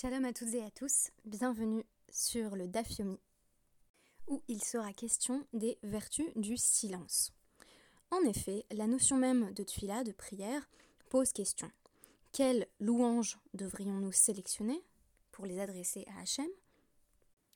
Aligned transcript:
Shalom 0.00 0.26
à 0.26 0.32
toutes 0.32 0.54
et 0.54 0.62
à 0.62 0.70
tous, 0.70 1.10
bienvenue 1.24 1.84
sur 2.08 2.54
le 2.54 2.68
Dafyomi, 2.68 3.18
où 4.28 4.44
il 4.46 4.62
sera 4.62 4.92
question 4.92 5.44
des 5.52 5.76
vertus 5.82 6.28
du 6.36 6.56
silence. 6.56 7.32
En 8.12 8.22
effet, 8.22 8.64
la 8.70 8.86
notion 8.86 9.16
même 9.16 9.52
de 9.54 9.64
tuila, 9.64 10.04
de 10.04 10.12
prière, 10.12 10.70
pose 11.10 11.32
question. 11.32 11.68
Quelles 12.30 12.68
louanges 12.78 13.40
devrions-nous 13.54 14.12
sélectionner 14.12 14.80
pour 15.32 15.46
les 15.46 15.58
adresser 15.58 16.04
à 16.16 16.20
Hachem? 16.20 16.46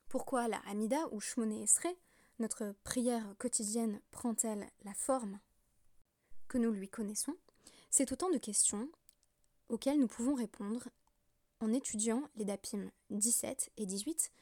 Pourquoi 0.08 0.48
la 0.48 0.58
Hamida 0.66 0.98
ou 1.12 1.20
Shmoné 1.20 1.62
Esrei, 1.62 1.96
notre 2.40 2.74
prière 2.82 3.36
quotidienne, 3.38 4.00
prend-elle 4.10 4.66
la 4.82 4.94
forme? 4.94 5.38
Que 6.48 6.58
nous 6.58 6.72
lui 6.72 6.88
connaissons 6.88 7.36
C'est 7.88 8.10
autant 8.10 8.30
de 8.30 8.38
questions 8.38 8.88
auxquelles 9.68 10.00
nous 10.00 10.08
pouvons 10.08 10.34
répondre 10.34 10.88
en 11.62 11.72
étudiant 11.72 12.22
les 12.36 12.44
dapim 12.44 12.90
17 13.10 13.70
et 13.76 13.86
18 13.86 14.32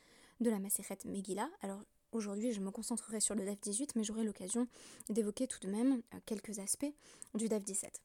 de 0.41 0.51
la 0.51 0.59
Maseret 0.59 0.99
Megillah. 1.05 1.49
Alors 1.61 1.83
aujourd'hui, 2.12 2.51
je 2.53 2.61
me 2.61 2.71
concentrerai 2.71 3.21
sur 3.21 3.35
le 3.35 3.45
DAF 3.45 3.61
18, 3.61 3.95
mais 3.95 4.05
j'aurai 4.05 4.25
l'occasion 4.25 4.67
d'évoquer 5.11 5.47
tout 5.47 5.61
de 5.61 5.69
même 5.69 6.03
euh, 6.15 6.19
quelques 6.25 6.59
aspects 6.59 6.93
du 7.35 7.49
DAF 7.49 7.62
17. 7.62 8.01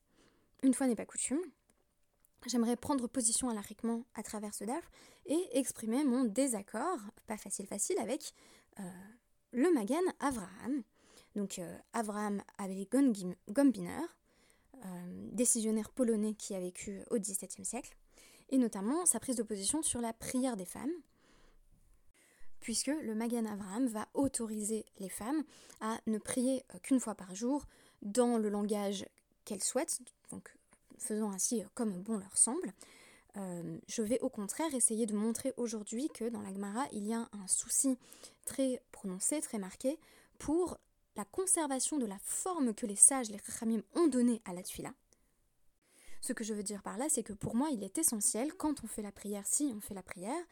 Une 0.63 0.73
fois 0.73 0.87
n'est 0.87 0.95
pas 0.95 1.05
coutume, 1.05 1.39
j'aimerais 2.45 2.75
prendre 2.75 3.07
position 3.07 3.49
alariquement 3.49 4.03
à 4.15 4.23
travers 4.23 4.53
ce 4.53 4.65
DAF 4.65 4.91
et 5.25 5.39
exprimer 5.53 6.03
mon 6.03 6.25
désaccord, 6.25 6.99
pas 7.25 7.37
facile 7.37 7.67
facile, 7.67 7.97
avec 7.99 8.33
euh, 8.79 8.83
le 9.53 9.73
Magan 9.73 10.03
Avraham. 10.19 10.83
Donc 11.35 11.59
euh, 11.59 11.77
Avraham 11.93 12.43
avec 12.57 12.91
Gombiner, 13.49 14.05
décisionnaire 15.31 15.89
polonais 15.89 16.35
qui 16.35 16.53
a 16.53 16.59
vécu 16.59 17.01
au 17.09 17.17
XVIIe 17.17 17.65
siècle 17.65 17.95
et 18.49 18.57
notamment 18.57 19.05
sa 19.05 19.19
prise 19.19 19.35
de 19.35 19.43
position 19.43 19.81
sur 19.83 20.01
la 20.01 20.13
prière 20.13 20.57
des 20.57 20.65
femmes, 20.65 20.93
puisque 22.59 22.87
le 22.87 23.13
Magan 23.13 23.45
Avraham 23.45 23.87
va 23.87 24.07
autoriser 24.13 24.85
les 24.99 25.09
femmes 25.09 25.43
à 25.81 25.99
ne 26.07 26.17
prier 26.17 26.63
euh, 26.73 26.79
qu'une 26.79 26.99
fois 26.99 27.15
par 27.15 27.35
jour 27.35 27.65
dans 28.01 28.37
le 28.37 28.49
langage 28.49 29.05
qu'elles 29.45 29.63
souhaitent, 29.63 29.99
donc 30.31 30.51
faisant 30.97 31.31
ainsi 31.31 31.61
euh, 31.61 31.65
comme 31.75 32.01
bon 32.01 32.17
leur 32.17 32.37
semble. 32.37 32.73
Euh, 33.37 33.77
je 33.87 34.01
vais 34.01 34.19
au 34.21 34.29
contraire 34.29 34.73
essayer 34.73 35.05
de 35.05 35.13
montrer 35.13 35.53
aujourd'hui 35.57 36.09
que 36.09 36.29
dans 36.29 36.41
la 36.41 36.53
Gemara, 36.53 36.85
il 36.91 37.05
y 37.05 37.13
a 37.13 37.29
un 37.33 37.47
souci 37.47 37.97
très 38.45 38.81
prononcé, 38.91 39.41
très 39.41 39.59
marqué, 39.59 39.99
pour 40.39 40.77
la 41.15 41.25
conservation 41.25 41.97
de 41.97 42.05
la 42.05 42.17
forme 42.23 42.73
que 42.73 42.85
les 42.85 42.95
sages, 42.95 43.29
les 43.29 43.39
Chachamim, 43.39 43.81
ont 43.93 44.07
donnée 44.07 44.41
à 44.45 44.53
la 44.53 44.63
tuila, 44.63 44.93
ce 46.21 46.33
que 46.33 46.43
je 46.43 46.53
veux 46.53 46.63
dire 46.63 46.81
par 46.81 46.97
là, 46.97 47.05
c'est 47.09 47.23
que 47.23 47.33
pour 47.33 47.55
moi, 47.55 47.69
il 47.71 47.83
est 47.83 47.97
essentiel, 47.97 48.53
quand 48.53 48.83
on 48.83 48.87
fait 48.87 49.01
la 49.01 49.11
prière, 49.11 49.43
si 49.45 49.73
on 49.75 49.81
fait 49.81 49.93
la 49.93 50.03
prière, 50.03 50.43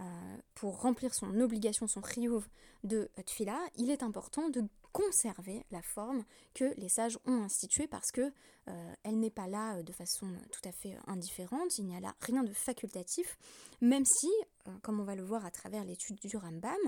euh, 0.00 0.36
pour 0.54 0.80
remplir 0.80 1.12
son 1.12 1.40
obligation, 1.40 1.88
son 1.88 2.02
chiyuv 2.02 2.46
de 2.84 3.10
tfila, 3.24 3.58
il 3.76 3.90
est 3.90 4.04
important 4.04 4.48
de 4.48 4.62
conserver 4.92 5.64
la 5.72 5.82
forme 5.82 6.24
que 6.54 6.72
les 6.76 6.88
sages 6.88 7.18
ont 7.26 7.42
instituée 7.42 7.88
parce 7.88 8.12
que 8.12 8.32
euh, 8.68 8.94
elle 9.02 9.18
n'est 9.18 9.30
pas 9.30 9.48
là 9.48 9.76
euh, 9.76 9.82
de 9.82 9.92
façon 9.92 10.28
tout 10.52 10.68
à 10.68 10.72
fait 10.72 10.96
indifférente, 11.08 11.78
il 11.78 11.86
n'y 11.86 11.96
a 11.96 12.00
là 12.00 12.14
rien 12.20 12.44
de 12.44 12.52
facultatif, 12.52 13.36
même 13.80 14.04
si, 14.04 14.30
comme 14.82 15.00
on 15.00 15.04
va 15.04 15.16
le 15.16 15.24
voir 15.24 15.44
à 15.44 15.50
travers 15.50 15.84
l'étude 15.84 16.20
du 16.20 16.36
Rambam, 16.36 16.78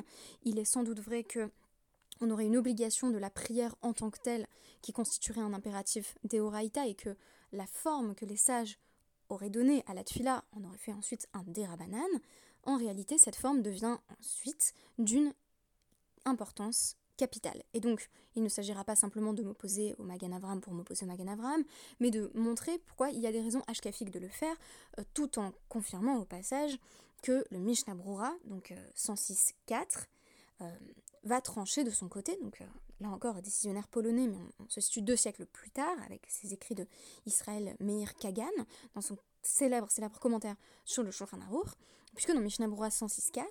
il 0.45 0.59
est 0.61 0.73
sans 0.73 0.85
doute 0.85 1.01
vrai 1.01 1.25
que 1.25 1.51
on 2.21 2.31
aurait 2.31 2.47
une 2.47 2.57
obligation 2.57 3.11
de 3.11 3.19
la 3.19 3.31
prière 3.31 3.75
en 3.83 3.93
tant 3.93 4.11
que 4.11 4.19
telle 4.23 4.47
qui 4.83 4.93
constituerait 4.93 5.41
un 5.41 5.53
impératif 5.53 6.17
d'Eoraïta 6.25 6.87
et 6.87 6.95
que 6.95 7.17
la 7.53 7.67
forme 7.67 8.15
que 8.15 8.25
les 8.25 8.37
sages 8.37 8.79
auraient 9.29 9.51
donnée 9.51 9.85
à 9.87 9.95
la 9.95 10.05
tuila 10.05 10.45
en 10.53 10.65
aurait 10.65 10.79
fait 10.79 10.93
ensuite 10.93 11.29
un 11.33 11.45
dérabanan, 11.47 12.09
en 12.65 12.77
réalité 12.77 13.19
cette 13.19 13.37
forme 13.37 13.63
devient 13.63 13.99
ensuite 14.19 14.75
d'une 14.99 15.33
importance 16.25 16.97
capitale. 17.17 17.63
Et 17.75 17.81
donc, 17.81 18.09
il 18.35 18.43
ne 18.43 18.49
s'agira 18.49 18.83
pas 18.83 18.97
simplement 18.97 19.35
de 19.35 19.43
m'opposer 19.43 19.95
au 19.99 20.05
Magan 20.05 20.33
Avram 20.33 20.61
pour 20.61 20.73
m'opposer 20.73 21.05
au 21.05 21.09
Magan 21.09 21.29
Avram, 21.29 21.63
mais 22.01 22.11
de 22.11 22.31
montrer 22.35 22.79
pourquoi 22.79 23.11
il 23.11 23.21
y 23.21 23.27
a 23.27 23.33
des 23.33 23.43
raisons 23.43 23.63
ashkafiques 23.67 24.11
de 24.11 24.19
le 24.19 24.29
faire, 24.29 24.57
euh, 24.99 25.05
tout 25.13 25.39
en 25.39 25.53
confirmant 25.69 26.17
au 26.17 26.25
passage 26.25 26.79
que 27.23 27.45
le 27.51 27.59
Mishnah 27.59 27.95
Brura, 27.95 28.33
donc 28.47 28.73
106.4, 28.97 29.53
euh, 29.71 29.85
va 31.25 31.41
trancher 31.41 31.85
de 31.85 31.91
son 31.91 32.09
côté, 32.09 32.37
donc 32.43 32.61
euh, 32.61 32.67
là 33.01 33.09
encore 33.09 33.43
décisionnaire 33.43 33.89
polonais, 33.89 34.27
mais 34.27 34.39
on, 34.59 34.69
se 34.69 34.81
situe 34.81 35.03
deux 35.03 35.17
siècles 35.17 35.47
plus 35.47 35.71
tard, 35.71 35.97
avec 36.05 36.27
ses 36.29 36.53
écrits 36.53 36.75
de 36.75 36.87
Israël 37.27 37.77
Meir 37.81 38.15
Kagan, 38.17 38.49
dans 38.95 39.01
son 39.01 39.17
célèbre, 39.43 39.89
commentaire 40.21 40.57
sur 40.85 41.03
le 41.03 41.11
Shulchan 41.11 41.41
Aruch, 41.43 41.69
puisque 42.15 42.33
dans 42.33 42.41
Mishnah 42.41 42.69
Brura 42.69 42.89
106.4, 42.89 43.43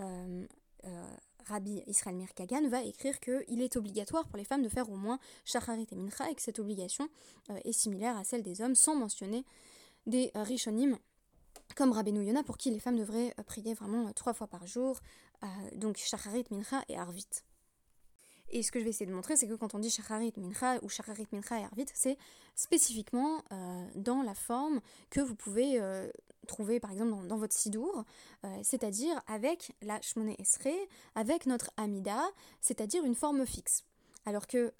euh, 0.00 0.46
euh, 0.84 1.16
Rabbi 1.46 1.82
Israël 1.86 2.16
Meir 2.16 2.32
Kagan 2.34 2.68
va 2.68 2.82
écrire 2.82 3.20
qu'il 3.20 3.60
est 3.60 3.76
obligatoire 3.76 4.26
pour 4.26 4.38
les 4.38 4.44
femmes 4.44 4.62
de 4.62 4.68
faire 4.68 4.90
au 4.90 4.96
moins 4.96 5.18
Shacharit 5.44 5.86
et 5.90 5.96
Mincha, 5.96 6.30
et 6.30 6.34
que 6.34 6.42
cette 6.42 6.58
obligation 6.58 7.08
euh, 7.50 7.58
est 7.64 7.72
similaire 7.72 8.16
à 8.16 8.24
celle 8.24 8.42
des 8.42 8.60
hommes, 8.60 8.74
sans 8.74 8.96
mentionner 8.96 9.44
des 10.06 10.30
Rishonim 10.34 10.98
comme 11.76 11.92
Rabbeinu 11.92 12.24
Yona, 12.24 12.42
pour 12.42 12.56
qui 12.56 12.70
les 12.70 12.78
femmes 12.78 12.96
devraient 12.96 13.34
prier 13.46 13.74
vraiment 13.74 14.12
trois 14.12 14.34
fois 14.34 14.46
par 14.46 14.66
jour, 14.66 15.00
donc 15.74 15.96
Shacharit, 15.96 16.44
Mincha 16.50 16.82
et 16.88 16.96
Arvit. 16.96 17.26
Et 18.50 18.62
ce 18.62 18.70
que 18.70 18.78
je 18.78 18.84
vais 18.84 18.90
essayer 18.90 19.06
de 19.06 19.14
montrer, 19.14 19.36
c'est 19.36 19.48
que 19.48 19.54
quand 19.54 19.74
on 19.74 19.78
dit 19.78 19.90
Shacharit 19.90 20.32
Mincha 20.36 20.78
ou 20.82 20.88
Shacharit 20.88 21.26
Mincha 21.32 21.58
et 21.58 21.64
Arvit, 21.64 21.86
c'est 21.92 22.16
spécifiquement 22.54 23.42
euh, 23.52 23.86
dans 23.96 24.22
la 24.22 24.34
forme 24.34 24.80
que 25.10 25.20
vous 25.20 25.34
pouvez 25.34 25.80
euh, 25.80 26.08
trouver 26.46 26.78
par 26.78 26.92
exemple 26.92 27.26
dans, 27.26 27.36
votre 27.36 27.54
Sidour, 27.54 28.04
euh, 28.44 28.60
c'est-à-dire 28.62 29.20
avec 29.26 29.74
la 29.82 30.00
Shmoné 30.00 30.36
Esrei, 30.38 30.76
avec 31.14 31.46
notre 31.46 31.70
Amida, 31.76 32.20
c'est-à-dire 32.60 33.04
une 33.04 33.16
forme 33.16 33.44
fixe. 33.46 33.84
Alors 34.26 34.46
que 34.46 34.72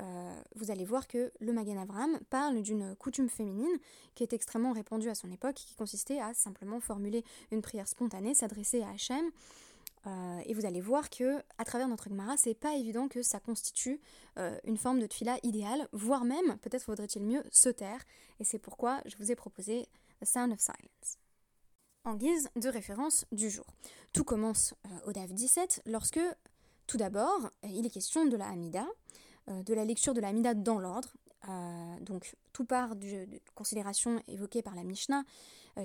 vous 0.55 0.71
allez 0.71 0.85
voir 0.85 1.07
que 1.07 1.31
le 1.39 1.53
Magan 1.53 1.77
Avram 1.77 2.19
parle 2.31 2.63
d'une 2.63 2.97
coutume 2.97 3.29
féminine 3.29 3.77
qui 4.15 4.23
est 4.23 4.33
extrêmement 4.33 4.73
répandue 4.73 5.11
à 5.11 5.15
son 5.15 5.31
époque, 5.31 5.57
qui 5.57 5.75
consistait 5.75 6.19
à 6.19 6.33
simplement 6.33 6.81
formuler 6.81 7.25
une 7.51 7.61
prière 7.61 7.87
spontanée, 7.87 8.35
s'adresser 8.35 8.83
à 8.83 8.89
Hachem, 8.91 9.31
euh, 10.07 10.41
et 10.45 10.53
vous 10.53 10.67
allez 10.67 10.81
voir 10.81 11.09
que 11.09 11.43
à 11.59 11.65
travers 11.65 11.89
notre 11.89 12.09
Gemara, 12.09 12.37
c'est 12.37 12.55
pas 12.55 12.75
évident 12.75 13.09
que 13.09 13.23
ça 13.23 13.41
constitue 13.41 14.01
euh, 14.39 14.59
une 14.65 14.77
forme 14.77 14.99
de 15.01 15.07
tfila 15.07 15.39
idéale, 15.43 15.89
voire 15.93 16.25
même, 16.25 16.59
peut-être 16.59 16.83
faudrait-il 16.83 17.23
mieux 17.23 17.43
se 17.51 17.71
taire. 17.71 18.05
Et 18.39 18.45
c'est 18.45 18.59
pourquoi 18.59 19.01
je 19.07 19.17
vous 19.17 19.31
ai 19.31 19.35
proposé 19.35 19.89
The 20.21 20.27
Sound 20.27 20.53
of 20.53 20.61
Silence. 20.61 21.19
En 22.05 22.17
guise 22.17 22.51
de 22.57 22.69
référence 22.69 23.25
du 23.33 23.49
jour. 23.49 23.67
Tout 24.13 24.25
commence 24.25 24.75
euh, 24.87 25.09
au 25.09 25.13
DAF 25.13 25.33
17 25.33 25.83
lorsque, 25.87 26.21
tout 26.87 26.99
d'abord, 26.99 27.51
il 27.63 27.87
est 27.87 27.91
question 27.91 28.27
de 28.27 28.37
la 28.37 28.49
Hamida, 28.49 28.87
de 29.49 29.75
la 29.75 29.85
lecture 29.85 30.15
de 30.15 30.21
la 30.21 30.29
Hamida 30.29 30.55
dans 30.55 30.79
l'ordre. 30.79 31.15
donc, 32.01 32.35
tout 32.53 32.65
part 32.65 32.97
de, 32.97 33.27
considération 33.55 34.23
évoquée 34.29 34.63
par 34.63 34.75
la 34.75 34.85
Mishnah 34.85 35.25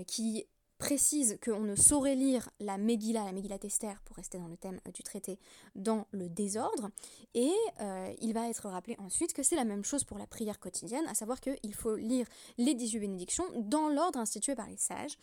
qui 0.08 0.46
précise 0.80 1.38
qu'on 1.44 1.60
ne 1.60 1.76
saurait 1.76 2.16
lire 2.16 2.50
la 2.60 2.78
Megillah, 2.78 3.26
la 3.26 3.34
Megillah 3.34 3.60
Tester, 3.60 3.94
pour 4.06 4.16
rester 4.16 4.40
dans 4.40 4.48
le 4.48 4.56
thème 4.58 4.80
du 4.94 5.04
traité, 5.04 5.38
dans 5.76 6.08
le 6.12 6.30
désordre. 6.30 6.90
Et 7.36 7.52
euh, 7.82 8.14
il 8.22 8.34
va 8.34 8.50
être 8.50 8.68
rappelé 8.70 8.96
ensuite 8.98 9.34
que 9.34 9.44
c'est 9.44 9.58
la 9.58 9.66
même 9.66 9.84
chose 9.84 10.06
pour 10.06 10.18
la 10.18 10.26
prière 10.26 10.60
quotidienne, 10.60 11.06
à 11.08 11.14
savoir 11.14 11.42
qu'il 11.42 11.76
faut 11.76 11.98
lire 11.98 12.26
les 12.58 12.74
18 12.74 13.00
bénédictions 13.00 13.44
dans 13.58 13.90
l'ordre 13.90 14.20
institué 14.20 14.56
par 14.56 14.68
les 14.68 14.78
sages. 14.78 15.18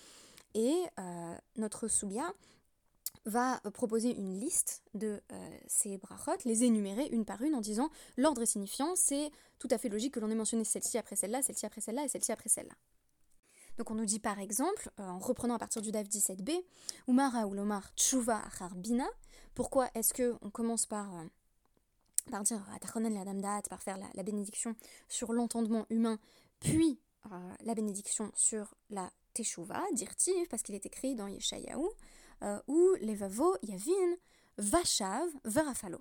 Et 0.55 0.75
euh, 0.99 1.35
notre 1.57 1.89
Soulia 1.89 2.33
va 3.27 3.61
proposer 3.75 4.17
une 4.17 4.39
liste 4.41 4.83
de 4.95 5.21
euh, 5.33 5.59
ces 5.67 5.99
brachot, 5.99 6.39
les 6.45 6.65
énumérer 6.65 7.07
une 7.11 7.25
par 7.25 7.43
une 7.43 7.55
en 7.55 7.61
disant 7.61 7.91
l'ordre 8.17 8.43
est 8.43 8.47
signifiant, 8.47 8.95
c'est 8.95 9.31
tout 9.59 9.69
à 9.71 9.79
fait 9.79 9.89
logique 9.89 10.15
que 10.15 10.21
l'on 10.21 10.31
ait 10.31 10.37
mentionné 10.37 10.65
celle-ci 10.65 10.97
après 10.97 11.17
celle-là, 11.17 11.43
celle-ci 11.43 11.67
après 11.67 11.81
celle-là 11.81 12.05
et 12.05 12.09
celle-ci 12.09 12.33
après 12.33 12.49
celle-là. 12.49 12.75
Donc 13.79 13.91
on 13.91 13.95
nous 13.95 14.07
dit 14.07 14.21
par 14.21 14.39
exemple, 14.39 14.91
euh, 15.01 15.07
en 15.07 15.19
reprenant 15.19 15.55
à 15.55 15.59
partir 15.59 15.83
du 15.83 15.93
DAF 15.93 16.09
17b, 16.09 16.65
Umara 17.09 17.47
ou 17.47 17.55
Lomar 17.55 17.93
Tchouva 17.97 18.43
Bina, 18.77 19.07
pourquoi 19.55 19.89
est-ce 19.95 20.15
que 20.15 20.35
on 20.43 20.51
commence 20.51 20.87
par, 20.87 21.15
euh, 21.15 21.25
par 22.31 22.43
dire 22.43 22.65
Atachonen 22.75 23.15
la 23.15 23.25
Damdat, 23.25 23.63
par 23.69 23.83
faire 23.83 23.99
la, 23.99 24.23
bénédiction 24.23 24.75
sur 25.09 25.33
l'entendement 25.33 25.87
humain, 25.91 26.19
puis 26.61 26.99
euh, 27.27 27.55
la 27.65 27.75
bénédiction 27.75 28.31
sur 28.35 28.75
la 28.91 29.11
Teshuvah, 29.35 29.85
dirtiv, 29.93 30.49
parce 30.49 30.63
qu'il 30.63 30.75
est 30.75 30.87
écrit 30.87 31.15
dans 31.15 31.27
Yeshayahu, 31.27 31.87
ou 32.67 32.95
Levavo 33.01 33.57
Yavin 33.63 34.17
Vachav 34.59 35.29
Verafalo. 35.45 35.99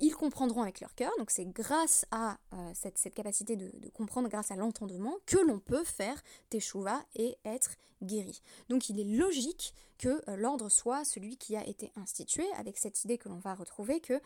ils 0.00 0.14
comprendront 0.14 0.62
avec 0.62 0.80
leur 0.80 0.94
cœur. 0.94 1.12
Donc 1.18 1.30
c'est 1.30 1.46
grâce 1.46 2.06
à 2.10 2.38
cette, 2.74 3.14
capacité 3.14 3.56
de, 3.56 3.70
comprendre, 3.90 4.28
grâce 4.28 4.50
à 4.50 4.56
l'entendement, 4.56 5.16
que 5.26 5.38
l'on 5.38 5.58
peut 5.58 5.84
faire 5.84 6.22
teshuva 6.50 7.04
et 7.14 7.36
être 7.44 7.76
guéri. 8.02 8.42
Donc 8.68 8.88
il 8.88 9.00
est 9.00 9.18
logique 9.18 9.74
que 9.98 10.22
l'ordre 10.36 10.68
soit 10.68 11.04
celui 11.04 11.36
qui 11.36 11.56
a 11.56 11.66
été 11.66 11.90
institué, 11.96 12.44
avec 12.56 12.78
cette 12.78 13.04
idée 13.04 13.18
que 13.18 13.28
l'on 13.28 13.38
va 13.38 13.54
retrouver 13.54 14.00
que 14.00 14.20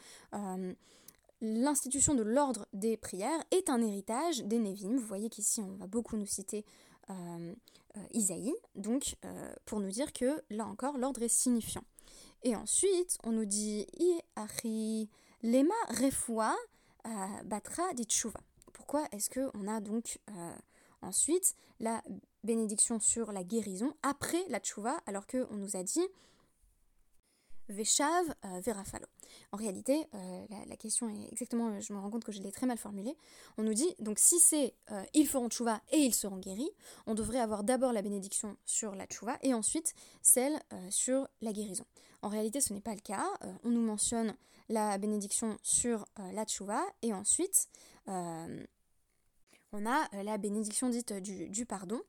l'institution 1.40 2.14
de 2.14 2.22
l'ordre 2.22 2.67
des 2.72 2.96
prières 2.96 3.43
est 3.50 3.70
un 3.70 3.81
héritage 3.81 4.44
des 4.44 4.58
Nevim. 4.58 4.96
Vous 4.96 5.06
voyez 5.06 5.31
qu'ici 5.31 5.61
on 5.61 5.76
va 5.76 5.87
beaucoup 5.87 6.17
nous 6.17 6.26
citer 6.26 6.64
euh, 7.08 7.12
euh, 7.12 7.55
Isaïe, 8.13 8.55
donc 8.75 9.17
euh, 9.25 9.53
pour 9.65 9.81
nous 9.81 9.91
dire 9.91 10.13
que 10.13 10.43
là 10.51 10.67
encore 10.67 10.99
l'ordre 10.99 11.23
est 11.23 11.29
signifiant. 11.29 11.85
Et 12.43 12.57
ensuite 12.57 13.19
on 13.25 13.33
nous 13.33 13.45
dit 13.45 13.87
I 13.99 15.09
lema 15.43 15.75
refoua 15.89 16.55
batra 17.45 17.93
ditshuva. 17.95 18.41
Pourquoi 18.73 19.07
est-ce 19.13 19.31
qu'on 19.31 19.69
a 19.69 19.81
donc 19.81 20.19
ensuite 21.03 21.55
la 21.79 22.03
bénédiction 22.45 23.01
sur 23.01 23.33
la 23.33 23.45
guérison 23.45 23.95
après 24.03 24.45
la 24.49 24.61
tchouva 24.61 25.01
alors 25.07 25.27
qu'on 25.27 25.57
nous 25.57 25.77
a 25.77 25.83
dit 25.83 26.07
Veshav 27.70 28.34
euh, 28.44 28.61
Verafalo. 28.61 29.06
En 29.52 29.56
réalité, 29.56 30.06
euh, 30.14 30.46
la, 30.69 30.76
question 30.76 31.08
est 31.08 31.32
exactement, 31.32 31.69
euh, 31.69 31.81
je 31.81 31.93
me 31.93 31.99
rends 31.99 32.11
compte 32.11 32.25
que 32.25 32.32
je 32.32 32.43
l'ai 32.43 32.50
très 32.50 32.67
mal 32.67 32.76
formulée. 32.76 33.17
On 33.58 33.62
nous 33.62 33.75
dit, 33.75 33.94
donc 34.00 34.19
si 34.19 34.38
c'est 34.38 34.75
ils 35.14 35.26
feront 35.26 35.49
tchouva 35.49 35.81
et 35.93 35.99
ils 35.99 36.14
seront 36.14 36.38
guéris, 36.38 36.70
on 37.06 37.14
devrait 37.14 37.38
avoir 37.38 37.62
d'abord 37.62 37.93
la 37.93 38.02
bénédiction 38.02 38.56
sur 38.67 38.94
la 38.94 39.06
tchouva 39.06 39.38
et 39.43 39.55
ensuite 39.55 39.94
celle 40.20 40.61
sur 40.90 41.28
la 41.40 41.52
guérison. 41.52 41.84
En 42.22 42.28
réalité, 42.28 42.61
ce 42.61 42.72
n'est 42.72 42.81
pas 42.81 42.94
le 42.94 43.00
cas. 43.00 43.25
on 43.64 43.70
nous 43.70 43.81
mentionne 43.82 44.34
la 44.69 44.99
bénédiction 44.99 45.56
sur 45.62 46.06
la 46.32 46.44
tchouva 46.44 46.82
et 47.02 47.12
ensuite 47.12 47.69
on 48.06 49.87
a 49.87 50.22
la 50.22 50.38
bénédiction 50.38 50.88
dite 50.88 51.12
du, 51.12 51.49
du 51.49 51.67
pardon. 51.67 52.00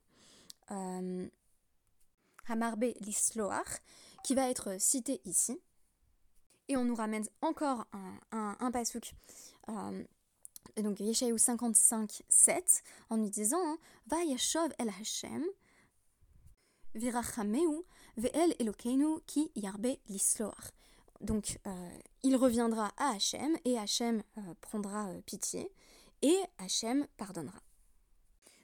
Hamarbe 2.48 2.94
l'isloach, 3.02 3.82
qui 4.24 4.36
va 4.36 4.50
être 4.50 4.80
cité 4.80 5.22
ici. 5.26 5.60
Et 6.68 6.78
on 6.78 6.86
nous 6.86 6.96
ramène 6.96 7.26
encore 7.42 7.86
un, 7.92 8.18
un, 8.32 8.72
euh, 9.70 10.04
donc 10.82 11.00
Yeshayahu 11.00 11.38
55, 11.38 12.24
7, 12.30 12.84
en 13.10 13.18
nous 13.18 13.30
disant 13.30 13.60
hein, 13.62 13.78
Va 14.08 14.24
yashov 14.24 14.72
el 14.80 14.90
Hashem, 14.90 15.44
virachameu, 16.96 17.86
ve'el 18.18 18.56
elokeinu 18.60 19.20
ki 19.28 19.52
yarbe 19.56 19.98
l'isloach. 20.08 20.72
Donc 21.22 21.60
euh, 21.68 21.90
il 22.24 22.36
reviendra 22.36 22.92
à 22.98 23.12
Hachem 23.12 23.56
et 23.66 23.78
Hachem 23.78 24.24
euh, 24.38 24.42
prendra 24.60 25.10
euh, 25.10 25.22
pitié 25.22 25.72
et 26.22 26.38
Hachem 26.58 27.08
pardonnera. 27.18 27.60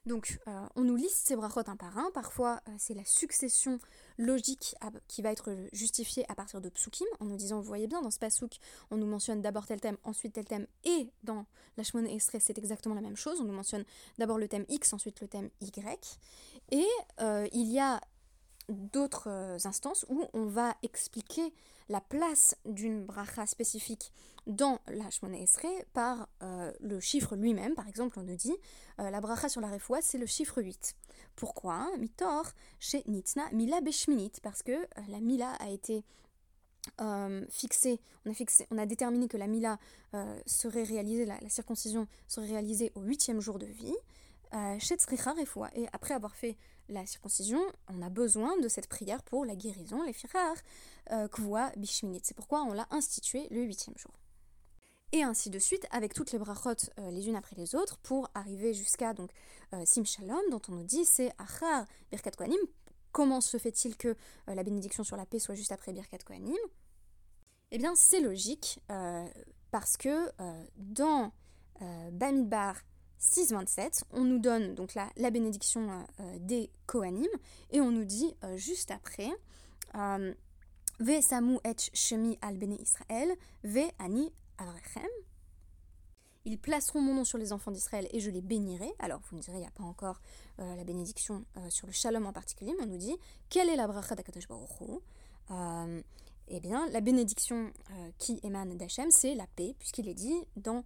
Donc 0.08 0.40
euh, 0.48 0.66
on 0.76 0.84
nous 0.84 0.96
liste 0.96 1.28
ces 1.28 1.36
brachot 1.36 1.62
un 1.68 1.76
par 1.76 1.98
un, 1.98 2.10
parfois 2.12 2.62
euh, 2.68 2.72
c'est 2.78 2.94
la 2.94 3.04
succession 3.04 3.80
logique 4.18 4.76
qui 5.08 5.22
va 5.22 5.32
être 5.32 5.56
justifiée 5.74 6.26
à 6.30 6.36
partir 6.36 6.62
de 6.62 6.70
psukim, 6.70 7.06
en 7.20 7.26
nous 7.26 7.36
disant, 7.36 7.58
vous 7.58 7.68
voyez 7.68 7.88
bien, 7.88 8.02
dans 8.02 8.10
ce 8.10 8.18
pasouk, 8.18 8.58
on 8.90 8.98
nous 8.98 9.06
mentionne 9.06 9.42
d'abord 9.42 9.68
tel 9.68 9.80
thème, 9.80 9.98
ensuite 10.04 10.34
tel 10.34 10.46
thème, 10.46 10.66
et 10.86 11.12
dans 11.24 11.46
la 11.76 11.84
Shemon 11.84 12.06
Estre, 12.06 12.38
c'est 12.40 12.58
exactement 12.58 12.96
la 12.96 13.02
même 13.02 13.18
chose, 13.18 13.40
on 13.42 13.44
nous 13.44 13.54
mentionne 13.54 13.84
d'abord 14.18 14.40
le 14.40 14.48
thème 14.48 14.66
X, 14.70 14.94
ensuite 14.94 15.22
le 15.22 15.28
thème 15.28 15.50
Y, 15.62 16.20
et 16.72 16.86
euh, 17.20 17.48
il 17.52 17.72
y 17.72 17.80
a 17.80 18.02
d'autres 18.70 19.58
instances 19.66 20.06
où 20.10 20.26
on 20.34 20.46
va 20.46 20.76
expliquer 20.84 21.54
la 21.90 22.02
place 22.02 22.56
d'une 22.66 23.06
bracha 23.06 23.46
spécifique 23.46 24.12
dans 24.48 24.80
la 24.88 25.10
Shmona 25.10 25.38
Esrei 25.40 25.86
par 25.94 26.30
euh, 26.42 26.72
le 26.80 27.00
chiffre 27.00 27.36
lui-même. 27.36 27.76
Par 27.76 27.88
exemple, 27.88 28.18
on 28.20 28.24
nous 28.24 28.36
dit 28.36 28.56
euh, 29.00 29.10
la 29.10 29.22
bracha 29.22 29.50
sur 29.50 29.62
la 29.62 29.68
refoua, 29.68 30.02
c'est 30.02 30.18
le 30.18 30.26
chiffre 30.26 30.62
8. 30.62 30.96
Pourquoi? 31.36 31.90
Mitor 31.98 32.46
chez 32.80 33.04
Nitna 33.08 33.44
Mila 33.52 33.82
Beshminit, 33.82 34.40
parce 34.42 34.64
que 34.64 34.72
euh, 34.72 34.86
la 35.10 35.20
Mila 35.20 35.52
a 35.60 35.70
été 35.70 36.04
fixée, 37.50 38.00
on 38.26 38.32
a, 38.32 38.34
fixé, 38.34 38.66
on 38.72 38.78
a 38.78 38.86
déterminé 38.86 39.28
que 39.28 39.36
la 39.36 39.48
Mila 39.48 39.78
serait 40.46 40.84
réalisée, 40.84 41.26
la, 41.26 41.38
la, 41.42 41.50
circoncision 41.50 42.08
serait 42.30 42.48
réalisée 42.48 42.94
au 42.96 43.02
huitième 43.02 43.42
jour 43.42 43.60
de 43.60 43.66
vie. 43.66 43.94
Refoua. 44.52 45.70
Et 45.76 45.88
après 45.94 46.14
avoir 46.14 46.36
fait 46.36 46.58
la 46.90 47.06
circoncision, 47.06 47.62
on 47.90 48.02
a 48.02 48.10
besoin 48.10 48.58
de 48.60 48.68
cette 48.68 48.88
prière 48.88 49.22
pour 49.24 49.46
la 49.46 49.56
guérison, 49.56 50.04
les 50.04 50.14
firar, 50.14 50.56
kvoa 51.32 51.72
bishminit. 51.76 52.22
C'est 52.24 52.36
pourquoi 52.36 52.64
on 52.64 52.74
l'a 52.74 52.88
institué 52.92 53.48
le 53.52 53.64
huitième 53.64 53.98
jour 53.98 54.14
et 55.14 55.24
ainsi 55.24 55.50
de 55.50 55.60
suite, 55.60 55.88
avec 55.92 56.14
toutes 56.14 56.32
les 56.32 56.40
brachot 56.40 56.72
euh, 57.00 57.12
les 57.12 57.28
unes 57.28 57.36
après 57.36 57.56
les 57.56 57.76
autres, 57.76 57.98
pour 58.00 58.30
arriver 58.34 58.74
jusqu'à 58.74 59.14
donc 59.14 59.32
euh, 59.74 59.84
Sim 59.86 60.04
Shalom, 60.04 60.42
dont 60.52 60.62
on 60.68 60.74
nous 60.74 60.84
dit 60.84 61.06
c'est 61.06 61.32
Achar 61.38 61.86
Birkat 62.12 62.32
Kohanim. 62.32 62.60
Comment 63.12 63.42
se 63.42 63.58
fait-il 63.58 63.96
que 63.96 64.10
euh, 64.10 64.16
la 64.54 64.64
bénédiction 64.64 65.04
sur 65.04 65.16
la 65.16 65.26
paix 65.26 65.40
soit 65.40 65.56
juste 65.56 65.72
après 65.72 65.94
Birkat 65.94 66.20
Kohanim? 66.20 66.58
Eh 67.72 67.78
bien, 67.78 67.96
c'est 67.96 68.22
logique, 68.22 68.80
parce 69.72 69.98
que 69.98 70.32
dans 70.78 71.34
Bamidbar 72.14 72.78
6.27, 73.20 74.04
on 74.12 74.24
nous 74.24 74.40
donne 74.40 74.76
donc 74.76 74.94
la, 74.94 75.10
la 75.18 75.32
bénédiction 75.32 76.06
des 76.40 76.70
Kohanim, 76.86 77.28
et 77.72 77.82
on 77.82 77.92
nous 77.92 78.06
dit 78.06 78.36
juste 78.56 78.92
après 78.92 79.30
Ve 81.00 81.22
samu 81.22 81.60
et 81.64 81.76
shemi 81.94 82.38
al 82.42 82.58
bene 82.58 82.78
Israël, 82.80 83.30
ve 83.64 83.92
ani 84.00 84.32
ils 86.46 86.58
placeront 86.58 87.02
mon 87.02 87.14
nom 87.14 87.26
sur 87.26 87.38
les 87.38 87.52
enfants 87.52 87.72
d'Israël 87.72 88.08
et 88.12 88.22
je 88.22 88.32
les 88.32 88.42
bénirai. 88.42 88.90
Alors 89.00 89.20
vous 89.30 89.36
me 89.36 89.42
direz, 89.42 89.58
il 89.58 89.62
n'y 89.62 89.68
a 89.68 89.72
pas 89.72 89.84
encore 89.84 90.22
euh, 90.60 90.76
la 90.76 90.86
bénédiction 90.86 91.44
euh, 91.58 91.70
sur 91.70 91.88
le 91.88 91.94
shalom 91.94 92.26
en 92.26 92.32
particulier, 92.32 92.74
mais 92.78 92.86
on 92.86 92.88
nous 92.88 92.98
dit 92.98 93.16
quelle 93.50 93.70
est 93.70 93.76
la 93.76 93.86
bracha 93.86 94.16
d'Akadosh 94.16 94.48
Baruch 94.48 94.70
euh, 95.52 96.02
Eh 96.48 96.60
bien, 96.62 96.88
la 96.92 97.02
bénédiction 97.02 97.72
qui 98.18 98.40
émane 98.44 98.78
d'Hachem, 98.78 99.12
c'est 99.12 99.36
la 99.36 99.46
paix, 99.46 99.76
puisqu'il 99.78 100.08
est 100.08 100.14
dit 100.14 100.48
dans 100.56 100.86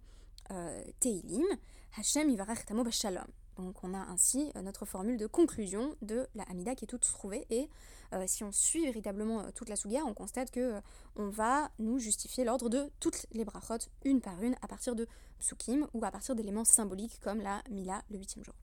Teilim, 0.98 1.44
Hachem 1.94 2.30
yivarach 2.30 2.64
shalom. 2.90 3.26
Donc 3.56 3.76
on 3.82 3.92
a 3.92 3.98
ainsi 3.98 4.50
notre 4.62 4.86
formule 4.86 5.18
de 5.18 5.26
conclusion 5.26 5.94
de 6.00 6.26
la 6.34 6.44
Hamida 6.44 6.74
qui 6.74 6.84
est 6.84 6.88
toute 6.88 7.02
trouvée 7.02 7.46
et 7.50 7.68
euh, 8.14 8.24
si 8.26 8.44
on 8.44 8.52
suit 8.52 8.84
véritablement 8.84 9.40
euh, 9.40 9.50
toute 9.54 9.68
la 9.68 9.76
Souga, 9.76 10.00
on 10.06 10.14
constate 10.14 10.50
que 10.50 10.60
euh, 10.60 10.80
on 11.16 11.28
va 11.28 11.70
nous 11.78 11.98
justifier 11.98 12.44
l'ordre 12.44 12.70
de 12.70 12.90
toutes 13.00 13.26
les 13.32 13.44
brachot, 13.44 13.88
une 14.04 14.22
par 14.22 14.42
une, 14.42 14.54
à 14.62 14.68
partir 14.68 14.94
de 14.94 15.06
psukim 15.38 15.86
ou 15.92 16.04
à 16.04 16.10
partir 16.10 16.34
d'éléments 16.34 16.64
symboliques 16.64 17.20
comme 17.20 17.40
la 17.40 17.62
Mila, 17.70 18.02
le 18.10 18.18
huitième 18.18 18.44
jour. 18.44 18.54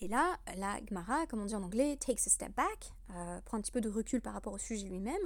Et 0.00 0.08
là, 0.08 0.36
la 0.56 0.84
Gemara, 0.84 1.26
comme 1.28 1.42
on 1.42 1.44
dit 1.44 1.54
en 1.54 1.62
anglais, 1.62 1.96
takes 1.96 2.26
a 2.26 2.30
step 2.30 2.52
back, 2.56 2.92
prend 3.44 3.56
un 3.56 3.60
petit 3.60 3.70
peu 3.70 3.80
de 3.80 3.88
recul 3.88 4.20
par 4.20 4.32
rapport 4.32 4.52
au 4.52 4.58
sujet 4.58 4.88
lui-même, 4.88 5.22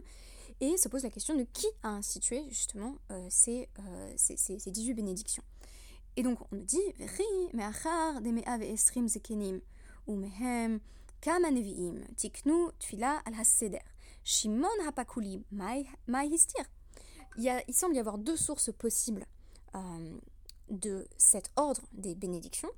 et 0.61 0.77
se 0.77 0.91
pose 0.91 1.03
la 1.03 1.09
question 1.09 1.35
de 1.35 1.45
qui 1.45 1.67
a 1.83 1.89
institué 1.89 2.45
justement 2.51 2.99
ces, 3.31 3.71
ces, 4.17 4.37
ces, 4.37 4.71
18 4.71 4.93
bénédictions. 4.93 5.43
Et 6.17 6.23
donc 6.23 6.41
on 6.41 6.57
nous 6.57 6.65
dit 6.65 6.81
Veri, 6.97 7.25
Meachar, 7.53 8.23
Demeav 8.23 8.63
et 8.63 8.73
Estrim 8.73 9.07
Zekenim, 9.07 9.61
ou 10.07 10.17
Mehem, 10.17 10.81
Kamaneviim, 11.21 12.01
Tiknu, 12.17 12.71
Tfila, 12.79 13.23
Al-Hasseder, 13.27 13.83
Shimon 14.25 14.69
Hapakuli, 14.87 15.45
Mahistir. 16.07 16.65
Il, 17.37 17.63
il 17.69 17.75
semble 17.75 17.97
y 17.97 17.99
avoir 17.99 18.17
deux 18.19 18.37
sources 18.37 18.73
possibles 18.73 19.27
euh, 19.75 20.19
de 20.71 21.07
cet 21.19 21.51
ordre 21.57 21.83
des 21.93 22.15
bénédictions. 22.15 22.71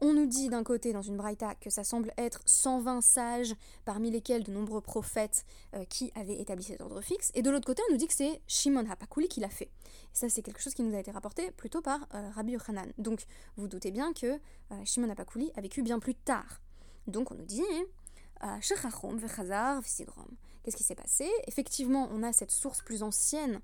On 0.00 0.12
nous 0.12 0.26
dit 0.26 0.48
d'un 0.48 0.62
côté 0.62 0.92
dans 0.92 1.02
une 1.02 1.16
braïta 1.16 1.56
que 1.56 1.70
ça 1.70 1.82
semble 1.82 2.12
être 2.16 2.40
120 2.46 3.00
sages, 3.00 3.54
parmi 3.84 4.12
lesquels 4.12 4.44
de 4.44 4.52
nombreux 4.52 4.80
prophètes 4.80 5.44
euh, 5.74 5.84
qui 5.86 6.12
avaient 6.14 6.38
établi 6.38 6.62
cet 6.62 6.80
ordre 6.80 7.00
fixe, 7.00 7.32
et 7.34 7.42
de 7.42 7.50
l'autre 7.50 7.66
côté 7.66 7.82
on 7.88 7.92
nous 7.92 7.98
dit 7.98 8.06
que 8.06 8.14
c'est 8.14 8.40
Shimon 8.46 8.88
Hapakuli 8.88 9.26
qui 9.26 9.40
l'a 9.40 9.48
fait. 9.48 9.64
Et 9.64 10.14
ça 10.14 10.28
c'est 10.28 10.42
quelque 10.42 10.60
chose 10.60 10.74
qui 10.74 10.84
nous 10.84 10.94
a 10.94 11.00
été 11.00 11.10
rapporté 11.10 11.50
plutôt 11.50 11.82
par 11.82 12.06
euh, 12.14 12.30
Rabbi 12.30 12.52
Yochanan. 12.52 12.92
Donc 12.98 13.24
vous 13.56 13.66
doutez 13.66 13.90
bien 13.90 14.12
que 14.12 14.26
euh, 14.70 14.84
Shimon 14.84 15.10
Hapakuli 15.10 15.50
a 15.56 15.60
vécu 15.60 15.82
bien 15.82 15.98
plus 15.98 16.14
tard. 16.14 16.60
Donc 17.08 17.32
on 17.32 17.34
nous 17.34 17.44
dit 17.44 17.62
Qu'est-ce 20.62 20.76
qui 20.76 20.84
s'est 20.84 20.94
passé? 20.94 21.28
Effectivement, 21.48 22.08
on 22.12 22.22
a 22.22 22.32
cette 22.32 22.52
source 22.52 22.82
plus 22.82 23.02
ancienne 23.02 23.60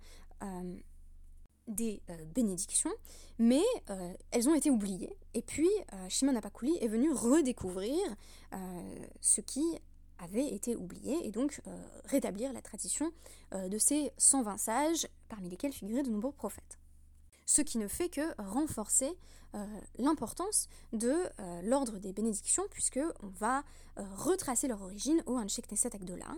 des 1.69 2.03
euh, 2.11 2.17
bénédictions, 2.35 2.93
mais 3.39 3.63
euh, 3.91 4.13
elles 4.31 4.49
ont 4.49 4.55
été 4.55 4.71
oubliées. 4.71 5.17
Et 5.35 5.43
puis, 5.43 5.71
Shimon 6.09 6.37
Apakuli 6.37 6.77
est 6.81 6.89
venu 6.89 7.13
redécouvrir 7.13 7.99
ce 9.21 9.41
qui 9.41 9.65
avait 10.19 10.47
été 10.47 10.77
oublié 10.77 11.27
et 11.27 11.33
donc 11.33 11.61
rétablir 12.05 12.53
la 12.53 12.63
tradition 12.63 13.11
de 13.53 13.79
ces 13.79 14.13
120 14.17 14.59
sages, 14.59 15.09
parmi 15.29 15.49
lesquels 15.49 15.73
figuraient 15.73 16.05
de 16.05 16.11
nombreux 16.11 16.31
prophètes 16.31 16.79
ce 17.47 17.63
qui 17.63 17.79
ne 17.79 17.89
fait 17.89 18.09
que 18.09 18.41
renforcer 18.43 19.17
euh, 19.55 19.65
l'importance 19.99 20.69
de 20.93 21.13
euh, 21.13 21.63
l'ordre 21.63 21.99
des 21.99 22.13
bénédictions, 22.13 22.65
puisque 22.71 23.01
on 23.23 23.29
va 23.29 23.63
euh, 23.99 24.03
retracer 24.17 24.69
leur 24.69 24.83
origine 24.83 25.23
au 25.27 25.39
Hanshek 25.39 25.69
Knesset 25.69 25.95
Agdola. 25.95 26.33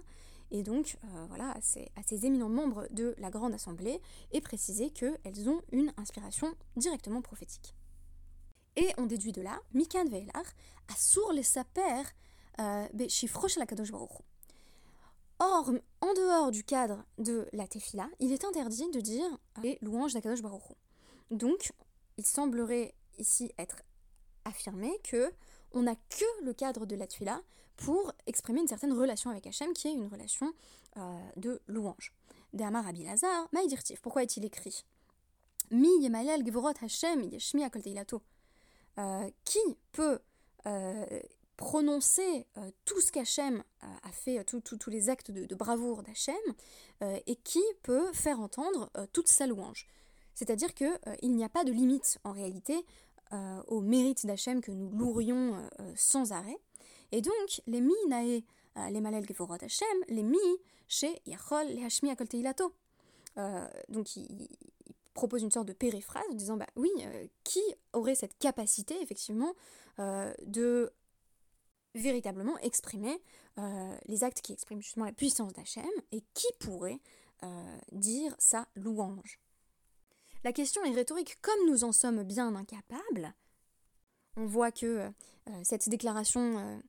Et 0.50 0.62
donc 0.62 0.96
voilà, 1.28 1.50
à 1.50 1.60
ces, 1.60 1.90
à 1.96 2.02
ces, 2.02 2.26
éminents 2.26 2.48
membres 2.48 2.86
de 2.90 3.14
la 3.18 3.30
Grande 3.30 3.54
Assemblée, 3.54 4.00
et 4.32 4.40
préciser 4.40 4.90
qu'elles 4.90 5.48
ont 5.48 5.60
une 5.72 5.92
inspiration 5.96 6.54
directement 6.76 7.22
prophétique. 7.22 7.74
Et 8.76 8.88
on 8.98 9.06
déduit 9.06 9.32
de 9.32 9.42
là, 9.42 9.58
Mikan 9.74 10.04
Veilar, 10.04 10.44
Assur 10.88 11.32
les 11.32 11.42
saper, 11.42 12.02
Beshifrosh 12.92 13.56
la 13.56 13.66
Kadosh 13.66 13.90
Or, 15.38 15.70
en 16.00 16.14
dehors 16.14 16.50
du 16.50 16.64
cadre 16.64 17.04
de 17.18 17.46
la 17.52 17.66
tefila, 17.66 18.08
il 18.20 18.32
est 18.32 18.44
interdit 18.44 18.90
de 18.90 19.00
dire 19.00 19.26
les 19.62 19.78
louanges 19.82 20.14
d'Akadosh 20.14 20.40
Baruch 20.40 20.62
Donc, 21.30 21.72
il 22.16 22.24
semblerait 22.24 22.94
ici 23.18 23.52
être 23.58 23.82
affirmé 24.46 24.98
que 25.04 25.30
on 25.72 25.82
n'a 25.82 25.94
que 25.94 26.44
le 26.44 26.54
cadre 26.54 26.86
de 26.86 26.96
la 26.96 27.06
tefila 27.06 27.42
pour 27.76 28.12
exprimer 28.26 28.61
une 28.61 28.68
certaine 28.68 28.92
relation 28.92 29.30
avec 29.30 29.47
Hachem, 29.47 29.73
qui 29.73 29.88
est 29.88 29.92
une 29.92 30.09
relation 30.09 30.52
euh, 30.97 31.18
de 31.37 31.61
louange. 31.66 32.12
D'Amar 32.52 32.85
Rabbi 32.85 33.04
Lazar, 33.04 33.49
Maïdirtif, 33.52 34.00
pourquoi 34.00 34.23
est-il 34.23 34.45
écrit? 34.45 34.85
Mi 35.71 35.88
yemalel 36.00 36.42
gvorot 36.45 36.73
Hashem 36.80 37.25
yeshmi 37.25 37.62
euh, 38.99 39.30
Qui 39.45 39.59
peut 39.92 40.18
euh, 40.66 41.04
prononcer 41.56 42.47
euh, 42.59 42.71
tout 42.85 43.00
ce 43.00 43.11
qu'Hachem 43.11 43.62
a 43.80 44.12
fait, 44.12 44.45
tous 44.45 44.90
les 44.90 45.09
actes 45.09 45.30
de, 45.30 45.54
bravoure 45.54 46.02
d'Hachem, 46.02 46.35
euh, 47.02 47.18
et 47.26 47.37
qui 47.37 47.62
peut 47.83 48.12
faire 48.12 48.40
entendre 48.40 48.90
euh, 48.97 49.06
toute 49.12 49.28
sa 49.28 49.47
louange? 49.47 49.87
C'est-à-dire 50.35 50.75
qu'il 50.75 51.35
n'y 51.35 51.45
a 51.45 51.49
pas 51.49 51.64
de 51.64 51.73
limite 51.73 52.18
en 52.25 52.33
réalité 52.33 52.85
au 53.66 53.80
mérite 53.80 54.25
d'Hachem 54.25 54.61
que 54.61 54.71
nous 54.71 54.88
louerions 54.90 55.68
sans 55.97 56.30
arrêt. 56.30 56.59
Et 57.12 57.20
donc, 57.20 57.62
les 57.66 57.80
mi 57.80 57.94
nae, 58.08 58.42
les 58.90 59.00
malel 59.00 59.26
gevorot 59.26 59.58
Hachem, 59.60 59.86
les 60.08 60.22
mi 60.22 60.38
chez 60.88 61.20
Yachol 61.26 61.66
les 61.68 61.84
Hashmi 61.84 62.10
akol 62.10 62.28
teilato. 62.28 62.72
donc, 63.88 64.16
il, 64.16 64.48
propose 65.14 65.42
une 65.42 65.50
sorte 65.50 65.66
de 65.66 65.72
périphrase 65.72 66.26
en 66.30 66.34
disant 66.34 66.58
bah 66.58 66.66
oui, 66.76 66.90
qui 67.42 67.62
aurait 67.94 68.14
cette 68.14 68.36
capacité 68.38 69.00
effectivement 69.00 69.54
de 69.98 70.92
véritablement 71.96 72.58
exprimer 72.58 73.20
euh, 73.58 73.96
les 74.06 74.22
actes 74.22 74.42
qui 74.42 74.52
expriment 74.52 74.82
justement 74.82 75.06
la 75.06 75.12
puissance 75.12 75.52
d'Hachem 75.52 75.88
et 76.12 76.22
qui 76.34 76.46
pourrait 76.60 77.00
euh, 77.42 77.78
dire 77.92 78.34
sa 78.38 78.68
louange. 78.76 79.40
La 80.44 80.52
question 80.52 80.84
est 80.84 80.94
rhétorique, 80.94 81.38
comme 81.40 81.66
nous 81.66 81.82
en 81.82 81.92
sommes 81.92 82.22
bien 82.22 82.54
incapables. 82.54 83.34
On 84.36 84.46
voit 84.46 84.70
que 84.70 84.86
euh, 84.86 85.10
cette 85.64 85.88
déclaration 85.88 86.82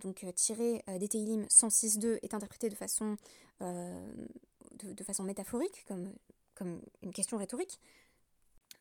donc 0.00 0.24
tirée 0.34 0.84
des 0.98 1.08
Teilim 1.08 1.44
106.2 1.44 2.18
est 2.22 2.34
interprétée 2.34 2.68
de 2.68 2.74
façon, 2.74 3.16
de, 3.60 5.04
façon 5.04 5.22
métaphorique, 5.22 5.84
comme, 5.86 6.12
comme 6.54 6.80
une 7.02 7.12
question 7.12 7.38
rhétorique. 7.38 7.80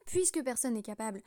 Puisque 0.05 0.43
personne 0.43 0.73
n'est 0.73 0.83
capable 0.83 1.21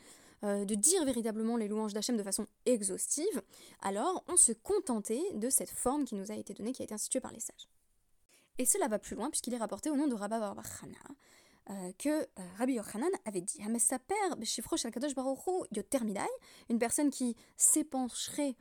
euh, 0.45 0.65
de 0.65 0.75
dire 0.75 1.05
véritablement 1.05 1.57
les 1.57 1.67
louanges 1.67 1.95
d'Hachem 1.95 2.17
de 2.17 2.23
façon 2.23 2.47
exhaustive, 2.67 3.43
alors 3.81 4.23
on 4.29 4.37
se 4.37 4.53
contentait 4.53 5.23
de 5.35 5.49
cette 5.49 5.71
forme 5.71 6.05
qui 6.05 6.15
nous 6.15 6.31
a 6.31 6.35
été 6.35 6.53
donnée, 6.53 6.73
qui 6.73 6.83
a 6.83 6.85
été 6.85 6.93
instituée 6.95 7.21
par 7.21 7.33
les 7.33 7.41
sages. 7.41 7.69
Et 8.59 8.67
cela 8.67 8.87
va 8.89 8.99
plus 8.99 9.17
loin 9.17 9.31
puisqu'il 9.31 9.55
est 9.55 9.59
rapporté 9.59 9.89
au 9.89 9.97
nom 9.97 10.07
de 10.07 10.15
Rabba 10.15 10.39
Barbachana 10.39 10.99
euh, 11.71 11.93
que 11.99 12.23
euh, 12.23 12.27
Rabbi 12.59 12.75
Yochanan 12.75 13.11
avait 13.25 13.41
dit 13.41 13.59
une 16.69 16.79
personne 16.79 17.11
qui 17.11 17.35
s'épancherait, 17.57 18.57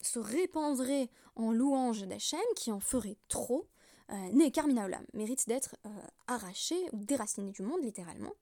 se 0.00 0.18
répandrait 0.18 1.08
en 1.36 1.52
louanges 1.52 2.04
d'Hachem, 2.04 2.40
qui 2.56 2.72
en 2.72 2.80
ferait 2.80 3.16
trop, 3.28 3.66
né 4.32 4.50
Karmina 4.50 4.84
Olam, 4.84 5.04
mérite 5.14 5.48
d'être 5.48 5.76
arraché 6.26 6.76
ou 6.92 7.04
déraciné 7.04 7.50
du 7.52 7.62
monde 7.62 7.82
littéralement. 7.82 8.32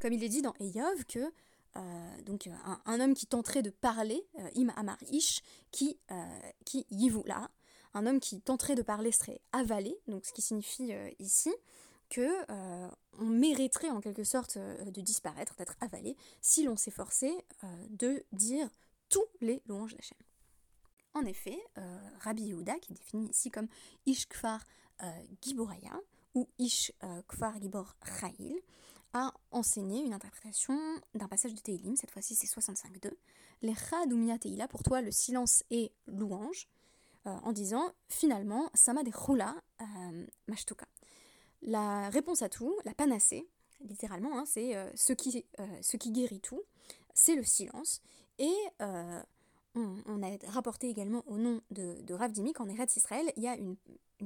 Comme 0.00 0.12
il 0.12 0.24
est 0.24 0.28
dit 0.28 0.42
dans 0.42 0.54
Eyov 0.58 1.04
que 1.06 1.32
euh, 1.76 2.22
donc 2.26 2.48
un, 2.84 3.00
homme 3.00 3.14
qui 3.14 3.26
tenterait 3.26 3.62
de 3.62 3.70
parler, 3.70 4.26
euh, 4.38 4.48
im 4.56 4.68
amar 4.76 4.98
ish, 5.10 5.42
qui, 5.70 5.98
euh, 6.10 6.24
qui 6.66 6.86
là, 7.24 7.50
un 7.94 8.06
homme 8.06 8.20
qui 8.20 8.40
tenterait 8.40 8.74
de 8.74 8.82
parler 8.82 9.10
serait 9.12 9.40
avalé, 9.52 9.96
donc 10.06 10.26
ce 10.26 10.32
qui 10.32 10.42
signifie 10.42 10.92
ici 11.18 11.52
que 12.08 12.28
on 13.18 13.24
mériterait 13.24 13.88
en 13.88 14.00
quelque 14.00 14.24
sorte 14.24 14.58
de 14.58 15.00
disparaître, 15.00 15.54
d'être 15.56 15.76
avalé, 15.80 16.16
si 16.42 16.64
l'on 16.64 16.76
s'efforçait 16.76 17.44
de 17.88 18.22
dire 18.32 18.68
tous 19.12 19.24
les 19.40 19.62
louanges 19.66 19.94
d'Hachem. 19.94 20.18
En 21.14 21.24
effet, 21.26 21.58
Rabbi 22.20 22.44
Yehuda, 22.44 22.78
qui 22.78 22.92
est 22.92 22.96
défini 22.96 23.28
ici 23.28 23.50
comme 23.50 23.68
Ish 24.06 24.26
Kfar 24.28 24.64
Giboraya, 25.42 26.00
ou 26.34 26.48
Ish 26.58 26.90
Kfar 27.28 27.60
Gibor 27.60 27.94
a 29.12 29.34
enseigné 29.50 30.02
une 30.02 30.14
interprétation 30.14 30.74
d'un 31.14 31.28
passage 31.28 31.52
de 31.52 31.60
Teilim, 31.60 31.96
cette 31.96 32.10
fois-ci 32.10 32.34
c'est 32.34 32.46
65.2, 32.46 33.10
Les 33.60 34.38
Teila, 34.38 34.68
pour 34.68 34.82
toi 34.82 35.02
le 35.02 35.10
silence 35.10 35.64
est 35.70 35.92
louange, 36.06 36.66
euh, 37.26 37.30
en 37.44 37.52
disant 37.52 37.92
finalement 38.08 38.68
Sama 38.74 39.04
de 39.04 39.12
Chula 39.12 39.54
euh, 39.80 40.26
Mashtuka. 40.48 40.86
La 41.62 42.08
réponse 42.08 42.42
à 42.42 42.48
tout, 42.48 42.76
la 42.84 42.94
panacée, 42.94 43.46
littéralement, 43.80 44.38
hein, 44.38 44.44
c'est 44.44 44.74
euh, 44.74 44.90
ce, 44.96 45.12
ce 45.12 45.96
qui 45.96 46.10
guérit 46.10 46.40
tout, 46.40 46.62
c'est 47.14 47.36
le 47.36 47.44
silence. 47.44 48.02
Et 48.38 48.54
on, 49.74 50.22
a 50.22 50.50
rapporté 50.50 50.88
également 50.88 51.22
au 51.26 51.38
nom 51.38 51.60
de, 51.70 52.00
de 52.02 52.14
Rav 52.14 52.32
Dimi 52.32 52.52
qu'en 52.52 52.68
Eretz 52.68 52.96
Israël, 52.96 53.32
il 53.36 53.42
y 53.42 53.48
a 53.48 53.56
une, 53.56 53.76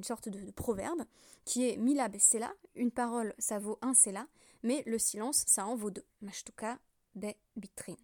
sorte 0.02 0.28
de, 0.28 0.50
proverbe 0.50 1.04
qui 1.44 1.68
est 1.68 1.76
Milab 1.76 2.16
Sela, 2.18 2.52
une 2.74 2.90
parole 2.90 3.34
ça 3.38 3.58
vaut 3.58 3.78
un 3.82 3.94
Sela, 3.94 4.26
mais 4.62 4.82
le 4.86 4.98
silence, 4.98 5.44
ça 5.46 5.66
en 5.66 5.76
vaut 5.76 5.90
deux. 5.90 6.04
Mashtuka 6.22 6.78
be 7.14 7.32
bitrin. 7.56 7.96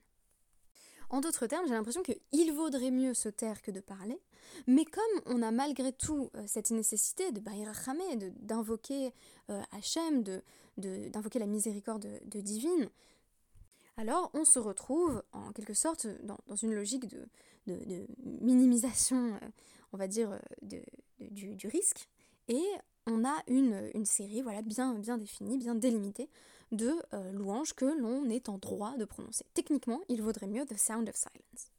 En 1.13 1.21
d'autres 1.21 1.47
termes, 1.47 1.67
j'ai 1.67 1.75
l'impression 1.75 2.03
qu'il 2.03 2.53
vaudrait 2.53 2.91
mieux 2.91 3.13
se 3.13 3.29
taire 3.29 3.61
que 3.61 3.71
de 3.71 3.81
parler, 3.81 4.19
mais 4.67 4.87
comme 4.87 5.03
on 5.27 5.43
a 5.43 5.51
malgré 5.51 5.93
tout 5.93 6.31
euh, 6.35 6.45
cette 6.47 6.71
nécessité 6.71 7.31
de 7.33 7.41
de 7.41 8.29
d'invoquer 8.41 9.13
euh, 9.51 9.61
Hachem, 9.73 10.25
d'invoquer 10.79 11.39
la 11.39 11.47
miséricorde 11.47 12.09
de, 12.25 12.41
divine, 12.41 12.89
alors 13.97 14.31
on 14.35 14.45
se 14.45 14.59
retrouve 14.59 15.23
en 15.33 15.53
quelque 15.53 15.75
sorte 15.75 16.07
dans, 16.23 16.57
une 16.57 16.75
logique 16.75 17.07
de, 17.09 17.29
minimisation, 18.41 19.35
euh, 19.35 19.49
on 19.93 19.97
va 19.97 20.09
dire, 20.09 20.41
du, 20.63 21.57
du, 21.57 21.69
risque, 21.69 22.09
et 22.49 22.63
on 23.07 23.25
a 23.25 23.43
une, 23.47 23.91
une 23.95 24.07
série 24.07 24.43
voilà, 24.43 24.63
bien, 24.63 24.95
bien 24.95 25.19
définie, 25.19 25.59
bien 25.59 25.75
délimitée 25.75 26.29
de 26.73 26.95
euh, 27.13 27.33
louanges 27.33 27.75
que 27.75 27.85
l'on 27.85 28.29
est 28.29 28.49
en 28.49 28.59
droit 28.59 28.97
de 28.97 29.05
prononcer. 29.05 29.45
Techniquement, 29.55 30.01
il 30.09 30.23
vaudrait 30.23 30.47
mieux 30.47 30.65
The 30.65 30.77
Sound 30.77 31.09
of 31.09 31.15
Silence. 31.15 31.71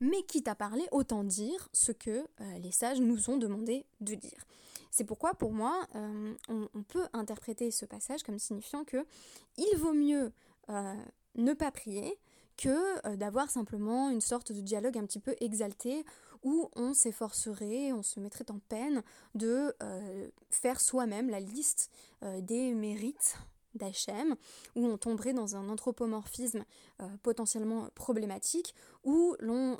Mais 0.00 0.22
quitte 0.22 0.48
à 0.48 0.54
parler, 0.54 0.86
autant 0.92 1.24
dire 1.24 1.68
ce 1.72 1.92
que 1.92 2.10
euh, 2.10 2.58
les 2.62 2.72
sages 2.72 3.00
nous 3.00 3.30
ont 3.30 3.36
demandé 3.36 3.84
de 4.00 4.14
dire. 4.14 4.46
C'est 4.90 5.04
pourquoi, 5.04 5.34
pour 5.34 5.52
moi, 5.52 5.86
euh, 5.94 6.34
on, 6.48 6.82
peut 6.82 7.06
interpréter 7.12 7.70
ce 7.70 7.84
passage 7.84 8.22
comme 8.22 8.38
signifiant 8.38 8.84
que 8.84 9.06
il 9.56 9.76
vaut 9.76 9.92
mieux 9.92 10.32
ne 11.36 11.52
pas 11.52 11.70
prier 11.70 12.18
que 12.56 13.16
d'avoir 13.16 13.50
simplement 13.50 14.10
une 14.10 14.20
sorte 14.20 14.52
de 14.52 14.60
dialogue 14.60 14.98
un 14.98 15.06
petit 15.06 15.20
peu 15.20 15.34
exalté 15.40 16.04
où 16.42 16.70
on 16.74 16.94
s'efforcerait, 16.94 17.92
on 17.92 18.02
se 18.02 18.20
mettrait 18.20 18.50
en 18.50 18.58
peine 18.58 19.02
de 19.34 19.74
euh, 19.82 20.28
faire 20.50 20.80
soi-même 20.80 21.30
la 21.30 21.40
liste 21.40 21.90
euh, 22.22 22.40
des 22.40 22.74
mérites 22.74 23.36
d'Hachem, 23.74 24.36
où 24.76 24.86
on 24.86 24.96
tomberait 24.98 25.32
dans 25.32 25.56
un 25.56 25.68
anthropomorphisme 25.68 26.64
euh, 27.00 27.08
potentiellement 27.22 27.88
problématique, 27.94 28.74
où 29.04 29.34
l'on 29.40 29.78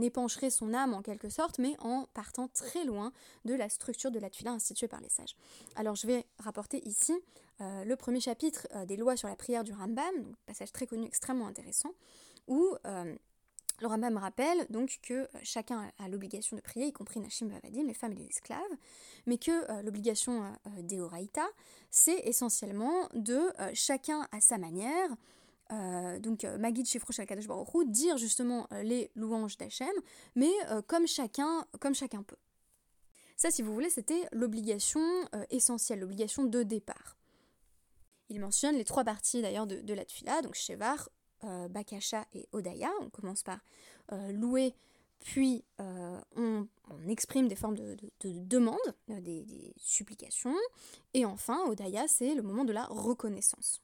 épancherait 0.00 0.50
son 0.50 0.72
âme 0.74 0.94
en 0.94 1.02
quelque 1.02 1.28
sorte, 1.28 1.58
mais 1.58 1.76
en 1.80 2.06
partant 2.14 2.48
très 2.48 2.84
loin 2.84 3.12
de 3.44 3.54
la 3.54 3.68
structure 3.68 4.10
de 4.10 4.18
la 4.18 4.30
tuila 4.30 4.52
instituée 4.52 4.88
par 4.88 5.00
les 5.00 5.08
sages. 5.08 5.36
Alors 5.76 5.94
je 5.94 6.06
vais 6.06 6.26
rapporter 6.38 6.86
ici 6.88 7.12
le 7.58 7.94
premier 7.96 8.20
chapitre 8.20 8.66
des 8.86 8.96
lois 8.96 9.16
sur 9.16 9.28
la 9.28 9.36
prière 9.36 9.64
du 9.64 9.72
Rambam, 9.72 10.22
donc 10.22 10.36
passage 10.46 10.72
très 10.72 10.86
connu, 10.86 11.04
extrêmement 11.04 11.46
intéressant, 11.46 11.92
où 12.46 12.74
le 13.80 13.86
Rambam 13.86 14.16
rappelle 14.18 14.66
donc 14.70 14.98
que 15.02 15.14
euh, 15.14 15.26
chacun 15.42 15.90
a 15.98 16.08
l'obligation 16.08 16.56
de 16.56 16.60
prier, 16.60 16.86
y 16.86 16.92
compris 16.92 17.20
Nashim 17.20 17.46
Bavadim, 17.46 17.86
les 17.86 17.94
femmes 17.94 18.12
et 18.12 18.16
les 18.16 18.26
esclaves, 18.26 18.60
mais 19.26 19.38
que 19.38 19.50
euh, 19.50 19.82
l'obligation 19.82 20.44
euh, 20.44 20.82
d'Eoraïta, 20.82 21.46
c'est 21.90 22.18
essentiellement 22.20 23.08
de 23.14 23.40
chacun 23.74 24.28
à 24.32 24.40
sa 24.40 24.58
manière, 24.58 25.08
donc 26.20 26.44
Magid 26.58 26.86
Shifrosh 26.86 27.20
Baruch 27.46 27.86
dire 27.86 28.16
justement 28.16 28.68
les 28.82 29.10
louanges 29.14 29.56
d'Hachem, 29.56 29.92
mais 30.34 30.50
comme, 30.86 31.06
chacun, 31.06 31.64
comme 31.80 31.94
chacun 31.94 32.22
peut. 32.22 32.36
Ça, 33.36 33.50
si 33.50 33.62
vous 33.62 33.72
voulez, 33.72 33.90
c'était 33.90 34.28
l'obligation 34.32 35.00
essentielle, 35.50 36.00
l'obligation 36.00 36.44
de 36.44 36.62
départ. 36.62 37.16
Il 38.28 38.40
mentionne 38.40 38.76
les 38.76 38.84
trois 38.84 39.04
parties 39.04 39.42
d'ailleurs 39.42 39.66
de, 39.66 39.80
de 39.80 39.94
la 39.94 40.04
Tfila, 40.04 40.42
donc 40.42 40.54
Shevar, 40.54 41.08
euh, 41.44 41.68
Bakasha 41.68 42.26
et 42.34 42.46
Odaya. 42.52 42.90
On 43.00 43.10
commence 43.10 43.42
par 43.42 43.58
euh, 44.12 44.32
louer 44.32 44.74
puis 45.22 45.62
on, 45.78 46.66
exprime 47.06 47.46
des 47.46 47.54
formes 47.54 47.76
de, 47.76 47.94
demande, 48.22 48.78
des, 49.06 49.74
supplications, 49.76 50.56
et 51.12 51.26
enfin, 51.26 51.62
Odaya, 51.66 52.08
c'est 52.08 52.34
le 52.34 52.40
moment 52.40 52.64
de 52.64 52.72
la 52.72 52.86
reconnaissance, 52.86 53.82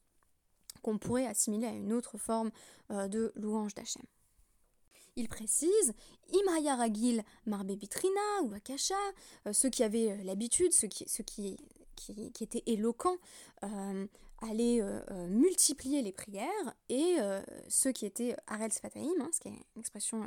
qu'on 0.81 0.97
pourrait 0.97 1.27
assimiler 1.27 1.67
à 1.67 1.73
une 1.73 1.93
autre 1.93 2.17
forme 2.17 2.51
de 2.89 3.35
louange 3.37 3.75
d'Hachem. 3.75 4.03
Il 5.17 5.29
précise 5.29 5.95
Imaya 6.31 6.77
Ragil 6.77 7.25
Marbebitrina 7.47 8.43
ou 8.43 8.53
Akasha, 8.53 8.95
euh, 9.47 9.55
ceux 9.55 9.71
qui 9.71 9.83
avaient 9.83 10.13
euh, 10.13 10.23
l'habitude, 10.25 10.73
ceux, 10.75 10.89
qui, 10.89 11.57
étaient 12.41 12.63
éloquents, 12.67 13.17
euh, 13.63 14.07
allaient 14.49 14.83
multiplier 15.29 16.03
les 16.03 16.13
prières, 16.13 16.75
et 16.89 17.17
ceux 17.69 17.93
qui 17.93 18.07
étaient 18.07 18.37
Arel 18.47 18.73
Sfataim, 18.73 19.09
hein, 19.21 19.29
ce 19.33 19.41
qui 19.41 19.49
est 19.49 19.53
une 19.53 19.81
expression 19.81 20.23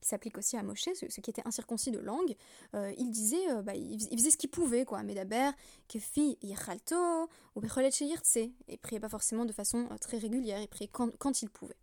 qui 0.00 0.08
s'applique 0.08 0.36
aussi 0.38 0.56
à 0.56 0.62
Moshe, 0.62 0.88
ceux, 0.94 1.06
qui 1.06 1.30
étaient 1.30 1.46
incirconcis 1.46 1.90
de 1.90 1.98
langue, 1.98 2.34
ils 2.74 3.10
disaient, 3.10 3.62
bah, 3.62 3.74
ils, 3.74 4.00
faisaient 4.18 4.30
ce 4.30 4.36
qu'ils 4.36 4.50
pouvaient, 4.50 4.84
quoi. 4.84 5.02
Mais 5.02 5.14
d'abord, 5.14 5.52
Kefi 5.88 6.38
Yichalto, 6.42 7.28
ou 7.54 7.60
Becholet 7.60 7.90
et 8.68 8.76
priaient 8.78 9.00
pas 9.00 9.08
forcément 9.08 9.44
de 9.44 9.52
façon 9.52 9.88
très 10.00 10.18
régulière, 10.18 10.60
ils 10.60 10.68
priaient 10.68 10.90
quand, 10.90 11.42
ils 11.42 11.50
pouvaient. 11.50 11.76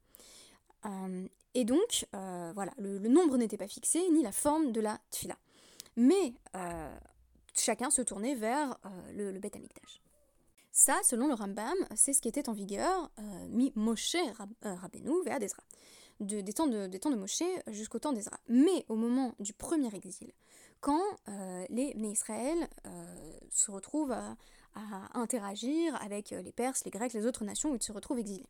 Et 1.56 1.66
donc, 1.66 2.08
euh, 2.16 2.52
voilà, 2.54 2.72
le, 2.78 3.00
nombre 3.00 3.38
n'était 3.38 3.58
pas 3.58 3.68
fixé, 3.68 4.02
ni 4.12 4.22
la 4.22 4.32
forme 4.32 4.72
de 4.72 4.82
la 4.82 5.00
tfila. 5.12 5.38
Mais 5.96 6.34
euh, 6.56 6.96
chacun 7.54 7.90
se 7.90 8.02
tournait 8.02 8.36
vers 8.36 8.78
euh, 8.86 8.90
le, 9.14 9.32
le 9.32 9.40
Beth 9.40 9.58
Ça, 10.72 11.00
selon 11.04 11.28
le 11.28 11.34
Rambam, 11.34 11.76
c'est 11.96 12.14
ce 12.14 12.22
qui 12.22 12.28
était 12.28 12.50
en 12.50 12.54
vigueur 12.54 13.12
mi 13.50 13.72
Moshe 13.76 14.16
Rabbeinu 14.62 15.24
vers 15.24 15.42
Ezra. 15.42 15.64
De, 16.20 16.42
des, 16.42 16.52
temps 16.52 16.68
de, 16.68 16.88
des 16.88 17.00
de 17.00 17.16
Moshe 17.16 17.44
jusqu'au 17.68 18.00
temps 18.00 18.12
d'Ezra. 18.12 18.38
Mais 18.50 18.86
au 18.90 18.96
moment 18.96 19.34
du 19.40 19.54
premier 19.54 19.94
exil, 19.96 20.32
quand 20.82 21.02
les 21.70 21.94
Israël 21.96 22.68
se 23.50 23.72
retrouvent 23.72 24.12
à, 24.12 24.36
interagir 25.14 25.96
avec 26.02 26.32
les 26.32 26.52
Perses, 26.52 26.84
les 26.86 26.92
Grecs, 26.92 27.14
les 27.14 27.26
autres 27.26 27.46
nations 27.46 27.72
où 27.72 27.76
ils 27.76 27.84
se 27.84 27.92
retrouvent 27.92 28.20
exilés, 28.20 28.48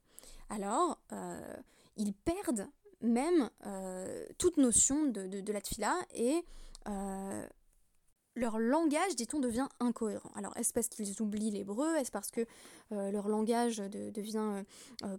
alors 0.49 0.99
ils 1.95 2.13
perdent 2.13 2.67
même 3.01 3.49
euh, 3.65 4.25
toute 4.38 4.57
notion 4.57 5.05
de, 5.05 5.51
la 5.51 5.61
tfila 5.61 5.95
et 6.13 6.43
euh, 6.88 7.47
leur 8.39 8.60
langage, 8.60 9.15
dit-on, 9.15 9.39
devient 9.39 9.67
incohérent. 9.79 10.31
Alors, 10.36 10.55
est-ce 10.58 10.74
parce 10.74 10.88
qu'ils 10.88 11.22
oublient 11.22 11.51
l'hébreu? 11.51 11.96
Est-ce 11.96 12.12
parce 12.12 12.31
que 12.31 12.46
euh, 12.91 13.12
leur 13.12 13.27
langage 13.27 13.77
devient 13.77 14.63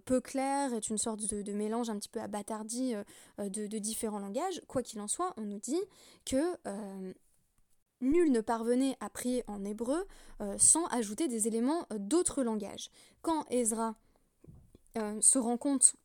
peu 0.05 0.19
clair, 0.19 0.73
est 0.73 0.89
une 0.89 0.97
sorte 0.97 1.21
de, 1.33 1.53
mélange 1.53 1.89
un 1.89 1.97
petit 1.97 2.09
peu 2.09 2.19
abattardi 2.19 2.93
de, 3.37 3.77
différents 3.77 4.19
langages? 4.19 4.61
Quoi 4.67 4.81
qu'il 4.81 4.99
en 4.99 5.07
soit, 5.07 5.33
on 5.37 5.41
nous 5.41 5.59
dit 5.59 5.81
que 6.25 6.57
nul 8.01 8.31
ne 8.31 8.41
parvenait 8.41 8.97
à 8.99 9.09
prier 9.09 9.43
en 9.47 9.63
hébreu 9.63 10.05
sans 10.57 10.85
ajouter 10.87 11.27
des 11.27 11.47
éléments 11.47 11.85
d'autres 11.97 12.43
langages. 12.43 12.89
Quand 13.21 13.45
Ezra 13.49 13.95
se 14.95 15.37
rend 15.37 15.57
compte 15.57 15.95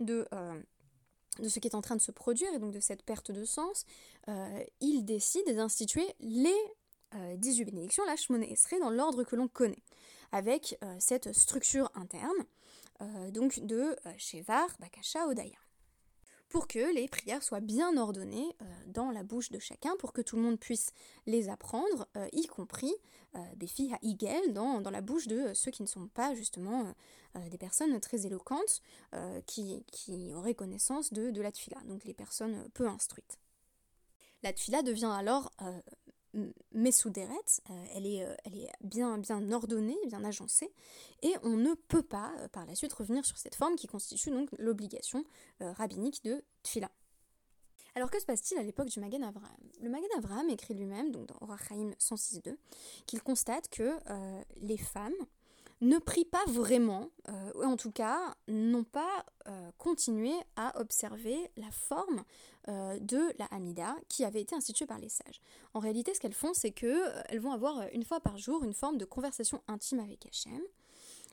de 0.00 0.26
de 1.40 1.48
ce 1.48 1.60
qui 1.60 1.68
est 1.68 1.74
en 1.74 1.82
train 1.82 1.96
de 1.96 2.00
se 2.00 2.12
produire 2.12 2.52
et 2.54 2.58
donc 2.58 2.72
de 2.72 2.80
cette 2.80 3.02
perte 3.02 3.30
de 3.30 3.44
sens, 3.44 3.84
euh, 4.28 4.64
il 4.80 5.04
décide 5.04 5.54
d'instituer 5.54 6.06
les 6.20 6.56
18 7.36 7.62
euh, 7.62 7.64
bénédictions, 7.66 8.04
la 8.04 8.14
Esrei, 8.14 8.78
dans 8.80 8.90
l'ordre 8.90 9.24
que 9.24 9.36
l'on 9.36 9.48
connaît, 9.48 9.82
avec 10.32 10.78
euh, 10.82 10.96
cette 10.98 11.32
structure 11.32 11.90
interne, 11.94 12.44
donc 13.30 13.60
de 13.60 13.94
Shevar, 14.16 14.68
Bakasha, 14.80 15.26
Odaya 15.26 15.58
pour 16.48 16.68
que 16.68 16.94
les 16.94 17.08
prières 17.08 17.42
soient 17.42 17.60
bien 17.60 17.96
ordonnées 17.96 18.56
euh, 18.62 18.64
dans 18.86 19.10
la 19.10 19.22
bouche 19.22 19.50
de 19.50 19.58
chacun, 19.58 19.96
pour 19.98 20.12
que 20.12 20.22
tout 20.22 20.36
le 20.36 20.42
monde 20.42 20.58
puisse 20.58 20.92
les 21.26 21.48
apprendre, 21.48 22.06
euh, 22.16 22.28
y 22.32 22.46
compris 22.46 22.94
des 23.56 23.66
filles 23.66 23.92
à 23.92 23.98
Igel, 24.00 24.54
dans, 24.54 24.80
dans, 24.80 24.88
la 24.88 25.02
bouche 25.02 25.26
de 25.26 25.52
ceux 25.52 25.70
qui 25.70 25.82
ne 25.82 25.86
sont 25.86 26.08
pas 26.08 26.34
justement 26.34 26.94
euh, 27.36 27.48
des 27.50 27.58
personnes 27.58 28.00
très 28.00 28.24
éloquentes, 28.24 28.80
qui, 29.44 29.84
qui, 29.92 30.32
auraient 30.32 30.54
connaissance 30.54 31.12
de, 31.12 31.30
de 31.30 31.42
la 31.42 31.52
tfila, 31.52 31.78
donc 31.84 32.06
les 32.06 32.14
personnes 32.14 32.66
peu 32.72 32.88
instruites. 32.88 33.38
La 34.42 34.54
tfila 34.54 34.80
devient 34.80 35.12
alors 35.12 35.52
Messouderet, 36.72 37.32
euh, 37.70 37.84
elle, 37.94 38.06
est, 38.06 38.24
euh, 38.24 38.34
elle 38.44 38.56
est 38.56 38.70
bien, 38.82 39.20
ordonnée, 39.52 39.96
bien 40.06 40.22
agencée, 40.24 40.70
et 41.22 41.34
on 41.42 41.56
ne 41.56 41.74
peut 41.74 42.02
pas 42.02 42.32
euh, 42.38 42.48
par 42.48 42.66
la 42.66 42.74
suite 42.74 42.92
revenir 42.92 43.24
sur 43.24 43.38
cette 43.38 43.54
forme 43.54 43.76
qui 43.76 43.86
constitue 43.86 44.30
donc 44.30 44.50
l'obligation 44.58 45.24
rabbinique 45.60 46.22
de 46.24 46.44
Tfila. 46.62 46.90
Alors 47.94 48.10
que 48.10 48.20
se 48.20 48.26
passe-t-il 48.26 48.60
à 48.60 48.62
l'époque 48.62 48.88
du 48.88 49.00
Magen 49.00 49.22
Avraham 49.24 49.56
Le 49.80 49.88
Magen 49.88 50.08
Avraham 50.18 50.48
écrit 50.50 50.74
lui-même, 50.74 51.10
donc 51.10 51.26
dans 51.26 51.36
Orachaim 51.40 51.92
106.2, 51.98 52.56
qu'il 53.06 53.22
constate 53.22 53.68
que 53.70 53.96
les 54.60 54.76
femmes 54.76 55.14
ne 55.80 55.98
prient 55.98 56.24
pas 56.24 56.44
vraiment, 56.46 57.10
euh, 57.28 57.64
en 57.64 57.76
tout 57.76 57.90
cas 57.90 58.34
n'ont 58.48 58.84
pas 58.84 59.26
euh, 59.46 59.70
continué 59.76 60.32
à 60.56 60.78
observer 60.80 61.50
la 61.56 61.70
forme 61.70 62.24
euh, 62.68 62.98
de 62.98 63.32
la 63.38 63.44
Hamida 63.46 63.94
qui 64.08 64.24
avait 64.24 64.40
été 64.40 64.54
instituée 64.54 64.86
par 64.86 64.98
les 64.98 65.10
sages. 65.10 65.40
En 65.74 65.80
réalité, 65.80 66.14
ce 66.14 66.20
qu'elles 66.20 66.32
font, 66.32 66.54
c'est 66.54 66.70
qu'elles 66.70 67.40
vont 67.40 67.52
avoir 67.52 67.88
une 67.92 68.04
fois 68.04 68.20
par 68.20 68.38
jour 68.38 68.64
une 68.64 68.72
forme 68.72 68.96
de 68.96 69.04
conversation 69.04 69.62
intime 69.68 70.00
avec 70.00 70.26
Hachem. 70.26 70.62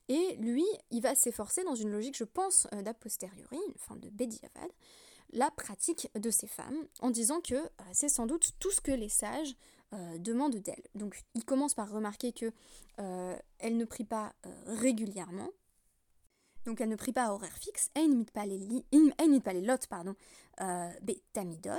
Et 0.09 0.35
lui, 0.35 0.65
il 0.91 1.01
va 1.01 1.15
s'efforcer 1.15 1.63
dans 1.63 1.75
une 1.75 1.89
logique, 1.89 2.17
je 2.17 2.25
pense, 2.25 2.67
d'a 2.83 2.93
posteriori, 2.93 3.57
une 3.69 3.77
forme 3.77 4.01
de 4.01 4.09
Bediavad, 4.09 4.69
la 5.31 5.49
pratique 5.49 6.09
de 6.15 6.29
ces 6.29 6.47
femmes, 6.47 6.75
en 6.99 7.09
disant 7.09 7.39
que 7.39 7.55
c'est 7.93 8.09
sans 8.09 8.25
doute 8.25 8.51
tout 8.59 8.69
ce 8.69 8.81
que 8.81 8.91
les 8.91 9.07
sages 9.07 9.55
euh, 9.93 10.17
demande 10.17 10.55
d'elle. 10.55 10.83
Donc 10.95 11.23
il 11.35 11.45
commence 11.45 11.75
par 11.75 11.89
remarquer 11.89 12.33
que 12.33 12.51
euh, 12.99 13.37
elle 13.59 13.77
ne 13.77 13.85
prie 13.85 14.05
pas 14.05 14.33
euh, 14.45 14.49
régulièrement. 14.65 15.49
Donc 16.65 16.81
elle 16.81 16.89
ne 16.89 16.95
prie 16.95 17.11
pas 17.11 17.25
à 17.25 17.33
horaire 17.33 17.55
fixe, 17.57 17.91
elle 17.93 18.09
n'imite 18.09 18.31
pas 18.31 18.45
les, 18.45 18.59
elle 18.91 19.41
pas 19.41 19.53
les 19.53 19.61
lots, 19.61 19.75
pardon, 19.89 20.15
tamidot. 21.33 21.71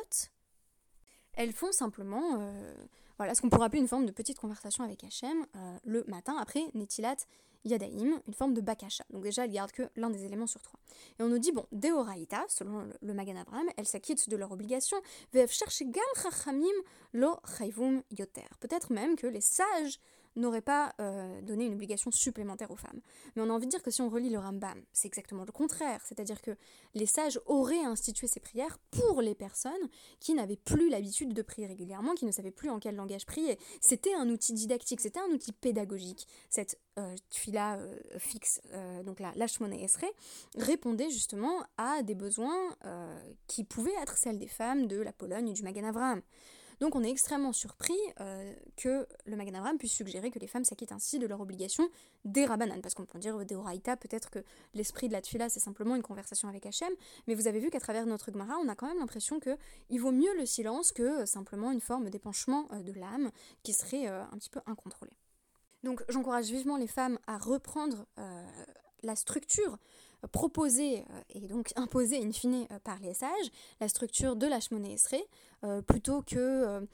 Elles 1.33 1.53
font 1.53 1.73
simplement 1.73 2.53
voilà, 3.17 3.35
ce 3.35 3.41
qu'on 3.41 3.49
pourrait 3.49 3.65
appeler 3.67 3.81
une 3.81 3.89
forme 3.89 4.05
de 4.05 4.13
petite 4.13 4.39
conversation 4.39 4.85
avec 4.85 5.03
Hachem 5.03 5.47
le 5.85 6.05
matin 6.07 6.37
après 6.39 6.71
Netilat 6.75 7.17
Yadaim, 7.65 8.21
une 8.27 8.35
forme 8.35 8.55
de 8.55 8.61
bakasha. 8.61 9.05
Donc 9.11 9.23
déjà, 9.23 9.45
elle 9.45 9.53
garde 9.53 9.73
que 9.73 9.83
l'un 9.97 10.11
des 10.11 10.25
éléments 10.25 10.47
sur 10.47 10.63
trois. 10.63 10.79
Et 11.19 11.23
on 11.23 11.29
nous 11.29 11.39
dit, 11.39 11.53
bon, 11.53 11.67
Deoraita, 11.73 12.45
selon 12.49 12.87
le, 13.01 13.15
Magan 13.15 13.37
Abraham, 13.37 13.67
elles 13.77 13.87
s'acquittent 13.87 14.29
de 14.29 14.37
leur 14.37 14.53
obligation, 14.53 14.97
vev 15.33 15.51
chercher 15.51 15.87
gam 15.87 16.03
lo 17.13 17.39
yoter. 18.11 18.45
Peut-être 18.61 18.93
même 18.93 19.17
que 19.17 19.27
les 19.27 19.41
sages 19.41 20.01
n'aurait 20.37 20.61
pas 20.61 20.95
euh, 21.01 21.41
donné 21.43 21.67
une 21.67 21.75
obligation 21.75 22.11
supplémentaire 22.11 22.71
aux 22.71 22.77
femmes. 22.77 23.01
Mais 23.35 23.43
on 23.43 23.51
a 23.51 23.53
envie 23.53 23.67
de 23.67 23.71
dire 23.71 23.83
que 23.83 23.91
si 23.91 24.03
on 24.03 24.09
relit 24.09 24.31
le 24.31 24.39
Rambam, 24.39 24.83
c'est 24.93 25.09
exactement 25.09 25.45
le 25.45 25.53
contraire, 25.53 26.01
c'est-à-dire 26.05 26.43
que 26.43 26.57
les 26.95 27.07
sages 27.07 27.41
auraient 27.47 27.85
institué 27.85 28.27
ces 28.27 28.41
prières 28.41 28.79
pour 28.91 29.23
les 29.23 29.35
personnes 29.35 29.73
qui 30.21 30.35
n'avaient 30.35 30.57
plus 30.57 30.89
l'habitude 30.89 31.33
de 31.33 31.43
prier 31.43 31.67
régulièrement, 31.67 32.15
qui 32.15 32.27
ne 32.27 32.33
savaient 32.33 32.51
plus 32.51 32.71
en 32.71 32.79
quel 32.79 32.97
langage 32.97 33.27
prier. 33.27 33.59
C'était 33.81 34.15
un 34.15 34.29
outil 34.29 34.53
didactique, 34.53 35.01
c'était 35.01 35.21
un 35.21 35.33
outil 35.33 35.53
pédagogique. 35.53 36.27
Cette 36.51 36.79
euh, 36.99 37.17
euh, 37.57 37.97
fixe, 38.19 38.61
euh, 38.73 39.03
donc 39.03 39.19
la 39.19 39.33
Esre, 39.35 40.05
répondait 40.57 41.11
justement 41.11 41.65
à 41.77 42.03
des 42.03 42.15
besoins 42.15 42.55
qui 43.47 43.65
pouvaient 43.65 43.95
être 44.03 44.17
celles 44.17 44.39
des 44.39 44.49
femmes 44.49 44.87
de 44.87 45.01
la 45.01 45.13
Pologne 45.13 45.49
et 45.49 45.53
du 45.53 45.63
Magan 45.63 45.85
Avraham. 45.85 46.23
Donc 46.85 46.97
on 46.97 47.03
est 47.03 47.09
extrêmement 47.09 47.55
surpris 47.55 47.97
euh, 48.21 48.53
que 48.77 49.09
le 49.25 49.41
Avraham 49.41 49.79
puisse 49.79 49.95
suggérer 49.95 50.31
que 50.31 50.39
les 50.39 50.47
femmes 50.47 50.65
s'acquittent 50.65 50.93
ainsi 50.93 51.19
de 51.19 51.27
leur 51.27 51.41
obligation 51.41 51.89
des 52.27 52.45
Rabbanan, 52.45 52.83
parce 52.83 52.93
qu'on 52.95 53.07
peut 53.07 53.19
dire 53.19 53.43
des 53.47 53.55
Horaïta, 53.55 53.97
peut-être 53.97 54.29
que 54.29 54.41
l'esprit 54.75 55.09
de 55.09 55.15
la 55.15 55.23
Tfila 55.23 55.49
c'est 55.49 55.61
simplement 55.61 55.97
une 55.97 56.03
conversation 56.03 56.47
avec 56.47 56.67
Hachem, 56.67 56.93
mais 57.27 57.35
vous 57.35 57.49
avez 57.49 57.59
vu 57.59 57.71
qu'à 57.71 57.81
travers 57.81 58.05
notre 58.05 58.31
Gemara, 58.31 58.57
on 58.63 58.69
a 58.69 58.75
quand 58.75 58.87
même 58.87 58.99
l'impression 58.99 59.41
qu'il 59.41 59.99
vaut 59.99 60.13
mieux 60.13 60.37
le 60.37 60.45
silence 60.45 60.93
que 60.93 61.25
simplement 61.25 61.73
une 61.73 61.81
forme 61.81 62.11
d'épanchement 62.11 62.69
euh, 62.75 62.83
de 62.83 62.93
l'âme 62.93 63.31
qui 63.63 63.73
serait 63.73 64.07
euh, 64.07 64.23
un 64.23 64.37
petit 64.37 64.51
peu 64.51 64.61
incontrôlée. 64.67 65.17
Donc 65.85 66.05
j'encourage 66.11 66.51
vivement 66.51 66.77
les 66.77 66.87
femmes 66.87 67.19
à 67.27 67.39
reprendre 67.39 68.05
la 69.03 69.17
structure 69.17 69.79
proposée 70.27 71.05
euh, 71.11 71.23
et 71.31 71.41
donc 71.41 71.73
imposée 71.77 72.23
in 72.23 72.33
fine 72.33 72.67
euh, 72.71 72.79
par 72.81 72.99
les 73.01 73.15
sages, 73.15 73.51
la 73.81 73.89
structure 73.89 74.37
de 74.37 74.47
la 74.47 74.61
Shmoné 74.61 74.97
euh, 75.65 75.83
plutôt 75.83 76.23
que 76.23 76.87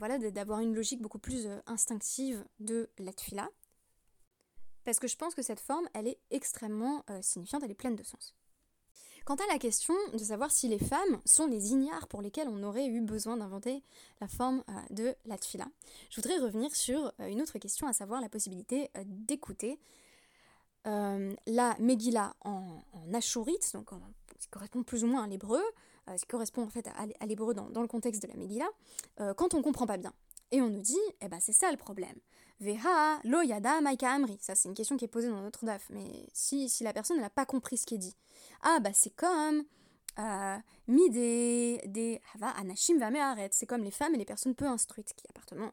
voilà, 0.00 0.18
d'avoir 0.18 0.58
une 0.58 0.74
logique 0.74 1.00
beaucoup 1.00 1.20
plus 1.20 1.46
instinctive 1.66 2.44
de 2.58 2.90
la 2.98 3.12
tfila. 3.12 3.48
Parce 4.84 4.98
que 4.98 5.06
je 5.06 5.16
pense 5.16 5.36
que 5.36 5.42
cette 5.42 5.60
forme, 5.60 5.88
elle 5.94 6.08
est 6.08 6.18
extrêmement 6.32 7.04
signifiante, 7.20 7.62
elle 7.62 7.70
est 7.70 7.74
pleine 7.74 7.94
de 7.94 8.02
sens. 8.02 8.34
Quant 9.24 9.36
à 9.36 9.46
la 9.52 9.58
question 9.60 9.94
de 10.12 10.18
savoir 10.18 10.50
si 10.50 10.66
les 10.66 10.80
femmes 10.80 11.20
sont 11.24 11.46
les 11.46 11.70
ignares 11.70 12.08
pour 12.08 12.22
lesquels 12.22 12.48
on 12.48 12.64
aurait 12.64 12.86
eu 12.86 13.00
besoin 13.02 13.36
d'inventer 13.36 13.84
la 14.20 14.26
forme 14.26 14.64
de 14.90 15.14
la 15.26 15.38
tfila, 15.38 15.66
je 16.10 16.20
voudrais 16.20 16.38
revenir 16.38 16.74
sur 16.74 17.12
une 17.20 17.40
autre 17.40 17.58
question, 17.58 17.86
à 17.86 17.92
savoir 17.92 18.20
la 18.20 18.28
possibilité 18.28 18.90
d'écouter 19.04 19.78
euh, 20.86 21.34
la 21.46 21.76
Megillah 21.78 22.34
en, 22.44 22.82
en 22.92 23.06
donc 23.10 23.90
qui 24.38 24.48
correspond 24.48 24.82
plus 24.84 25.02
ou 25.02 25.08
moins 25.08 25.24
à 25.24 25.26
l'hébreu, 25.26 25.60
ce 26.06 26.20
qui 26.20 26.28
correspond 26.28 26.62
en 26.62 26.70
fait 26.70 26.88
à, 27.20 27.26
l'hébreu 27.26 27.54
dans, 27.54 27.82
le 27.82 27.88
contexte 27.88 28.22
de 28.22 28.28
la 28.28 28.34
Megillah, 28.34 28.68
quand 29.36 29.52
on 29.54 29.62
comprend 29.62 29.86
pas 29.86 29.96
bien. 29.96 30.12
Et 30.50 30.62
on 30.62 30.70
nous 30.70 30.80
dit, 30.80 30.96
eh 31.20 31.28
ben 31.28 31.38
c'est 31.40 31.52
ça 31.52 31.70
le 31.70 31.76
problème. 31.76 32.16
Veha 32.60 33.20
lo 33.24 33.42
yada 33.42 33.80
maika 33.80 34.10
amri. 34.10 34.38
Ça, 34.40 34.54
c'est 34.54 34.68
une 34.68 34.74
question 34.74 34.96
qui 34.96 35.04
est 35.04 35.08
posée 35.08 35.28
dans 35.28 35.40
notre 35.40 35.64
daf. 35.64 35.88
Mais 35.90 36.28
si, 36.32 36.68
si 36.68 36.84
la 36.84 36.92
personne 36.92 37.20
n'a 37.20 37.30
pas 37.30 37.46
compris 37.46 37.76
ce 37.76 37.86
qui 37.86 37.94
est 37.94 37.98
dit, 37.98 38.16
ah 38.62 38.78
bah 38.80 38.90
c'est 38.92 39.14
comme 39.14 39.64
euh, 40.18 40.56
mi 40.88 41.10
des, 41.10 41.80
des 41.86 42.20
anashim. 42.40 42.98
C'est 43.50 43.66
comme 43.66 43.84
les 43.84 43.90
femmes 43.90 44.14
et 44.14 44.18
les 44.18 44.24
personnes 44.24 44.54
peu 44.54 44.66
instruites 44.66 45.14
qui 45.14 45.26
appartenant, 45.28 45.72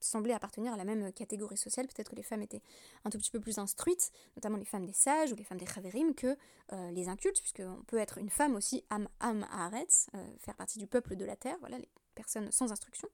semblaient 0.00 0.34
appartenir 0.34 0.72
à 0.72 0.76
la 0.76 0.84
même 0.84 1.12
catégorie 1.12 1.56
sociale. 1.56 1.86
Peut-être 1.86 2.10
que 2.10 2.16
les 2.16 2.22
femmes 2.22 2.42
étaient 2.42 2.62
un 3.04 3.10
tout 3.10 3.18
petit 3.18 3.30
peu 3.30 3.40
plus 3.40 3.58
instruites, 3.58 4.12
notamment 4.36 4.56
les 4.56 4.64
femmes 4.64 4.86
des 4.86 4.92
sages 4.92 5.32
ou 5.32 5.36
les 5.36 5.44
femmes 5.44 5.58
des 5.58 5.66
chaverim, 5.66 6.14
que 6.14 6.36
euh, 6.72 6.90
les 6.90 7.08
incultes, 7.08 7.40
puisqu'on 7.40 7.82
peut 7.86 7.98
être 7.98 8.18
une 8.18 8.30
femme 8.30 8.54
aussi 8.54 8.84
am 8.90 9.08
am 9.20 9.46
euh, 9.54 10.24
faire 10.38 10.56
partie 10.56 10.78
du 10.78 10.86
peuple 10.86 11.16
de 11.16 11.24
la 11.24 11.36
terre. 11.36 11.56
Voilà, 11.60 11.78
les 11.78 11.88
personnes 12.14 12.50
sans 12.50 12.72
instruction. 12.72 13.08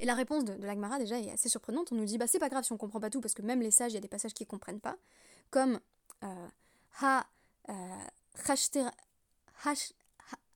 Et 0.00 0.06
la 0.06 0.14
réponse 0.14 0.44
de, 0.44 0.54
de 0.54 0.66
l'Agmara 0.66 0.98
déjà 0.98 1.18
est 1.18 1.30
assez 1.30 1.48
surprenante. 1.48 1.92
On 1.92 1.94
nous 1.94 2.04
dit 2.04 2.18
bah 2.18 2.26
c'est 2.26 2.38
pas 2.38 2.48
grave 2.48 2.64
si 2.64 2.72
on 2.72 2.76
comprend 2.76 3.00
pas 3.00 3.10
tout 3.10 3.20
parce 3.20 3.34
que 3.34 3.42
même 3.42 3.60
les 3.60 3.70
sages 3.70 3.92
il 3.92 3.94
y 3.94 3.98
a 3.98 4.00
des 4.00 4.08
passages 4.08 4.34
qu'ils 4.34 4.46
comprennent 4.46 4.80
pas, 4.80 4.96
comme 5.50 5.80
euh, 6.24 6.48
ha 7.00 7.26
euh, 7.68 8.04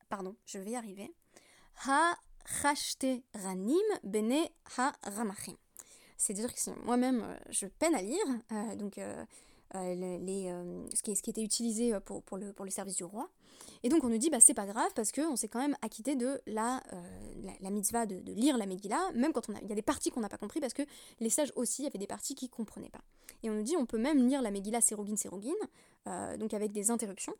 pardon 0.08 0.36
je 0.44 0.58
vais 0.58 0.72
y 0.72 0.76
arriver 0.76 1.14
ha 1.86 2.16
ranim 3.34 3.76
bene 4.02 4.48
ramachim. 5.02 5.56
C'est-à-dire 6.16 6.52
que 6.52 6.84
moi-même 6.84 7.22
euh, 7.22 7.38
je 7.50 7.66
peine 7.66 7.94
à 7.94 8.02
lire, 8.02 8.26
euh, 8.52 8.74
donc 8.76 8.96
les, 8.96 10.52
ce, 10.94 11.02
qui, 11.02 11.14
ce, 11.14 11.22
qui, 11.22 11.30
était 11.30 11.42
utilisé 11.42 11.98
pour, 12.04 12.22
pour, 12.22 12.38
le, 12.38 12.52
pour 12.52 12.64
le 12.64 12.70
service 12.70 12.96
du 12.96 13.04
roi. 13.04 13.28
Et 13.82 13.88
donc 13.88 14.04
on 14.04 14.08
nous 14.08 14.18
dit, 14.18 14.30
bah 14.30 14.40
c'est 14.40 14.54
pas 14.54 14.66
grave 14.66 14.90
parce 14.94 15.12
qu'on 15.12 15.36
s'est 15.36 15.48
quand 15.48 15.60
même 15.60 15.76
acquitté 15.82 16.16
de 16.16 16.40
la, 16.46 16.82
euh, 16.92 17.70
mitzvah 17.70 18.06
de, 18.06 18.16
lire 18.32 18.56
la 18.56 18.66
Megillah, 18.66 19.12
même 19.14 19.32
quand 19.32 19.48
on 19.48 19.54
a, 19.54 19.60
il 19.62 19.68
y 19.68 19.72
a 19.72 19.74
des 19.74 19.82
parties 19.82 20.10
qu'on 20.10 20.20
n'a 20.20 20.28
pas 20.28 20.38
compris 20.38 20.60
parce 20.60 20.74
que 20.74 20.82
les 21.20 21.30
sages 21.30 21.52
aussi 21.56 21.86
avaient 21.86 21.98
des 21.98 22.06
parties 22.06 22.34
qui 22.34 22.48
comprenaient 22.48 22.90
pas. 22.90 23.02
Et 23.42 23.50
on 23.50 23.54
nous 23.54 23.62
dit, 23.62 23.76
on 23.76 23.86
peut 23.86 23.98
même 23.98 24.26
lire 24.26 24.42
la 24.42 24.50
Megillah 24.50 24.80
Sérogine 24.80 25.16
Sérogine, 25.16 25.52
euh, 26.06 26.36
donc 26.36 26.54
avec 26.54 26.72
des 26.72 26.90
interruptions. 26.90 27.34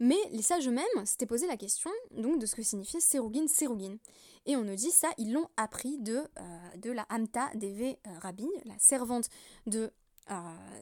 Mais 0.00 0.18
les 0.30 0.42
sages 0.42 0.66
eux-mêmes 0.66 1.04
s'étaient 1.04 1.26
posé 1.26 1.46
la 1.46 1.56
question 1.56 1.90
de 2.10 2.46
ce 2.46 2.54
que 2.54 2.62
signifiait 2.62 3.00
Sérogine 3.00 3.48
Sérogine. 3.48 3.98
Et 4.46 4.56
on 4.56 4.64
nous 4.64 4.74
dit 4.74 4.90
ça, 4.90 5.08
ils 5.18 5.32
l'ont 5.32 5.48
appris 5.56 5.98
de, 5.98 6.16
euh, 6.16 6.76
de 6.78 6.90
la 6.90 7.06
Hamta 7.10 7.50
Deve 7.54 7.96
Rabbi, 8.20 8.48
la 8.64 8.78
servante 8.78 9.28
de 9.66 9.92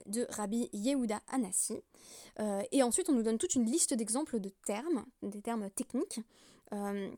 de 0.07 0.26
Rabbi 0.31 0.68
Yehuda 0.72 1.20
Anassi. 1.29 1.83
Euh, 2.38 2.62
et 2.72 2.83
ensuite, 2.83 3.09
on 3.09 3.12
nous 3.12 3.22
donne 3.22 3.38
toute 3.38 3.55
une 3.55 3.64
liste 3.64 3.94
d'exemples 3.94 4.40
de 4.40 4.50
termes, 4.64 5.05
des 5.22 5.40
termes 5.40 5.70
techniques, 5.70 6.20
euh, 6.72 7.11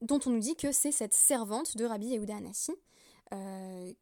dont 0.00 0.20
on 0.26 0.30
nous 0.30 0.38
dit 0.38 0.56
que 0.56 0.72
c'est 0.72 0.92
cette 0.92 1.14
servante 1.14 1.76
de 1.76 1.84
Rabbi 1.84 2.08
Yehuda 2.08 2.36
Anassi 2.36 2.72
euh, 3.32 3.92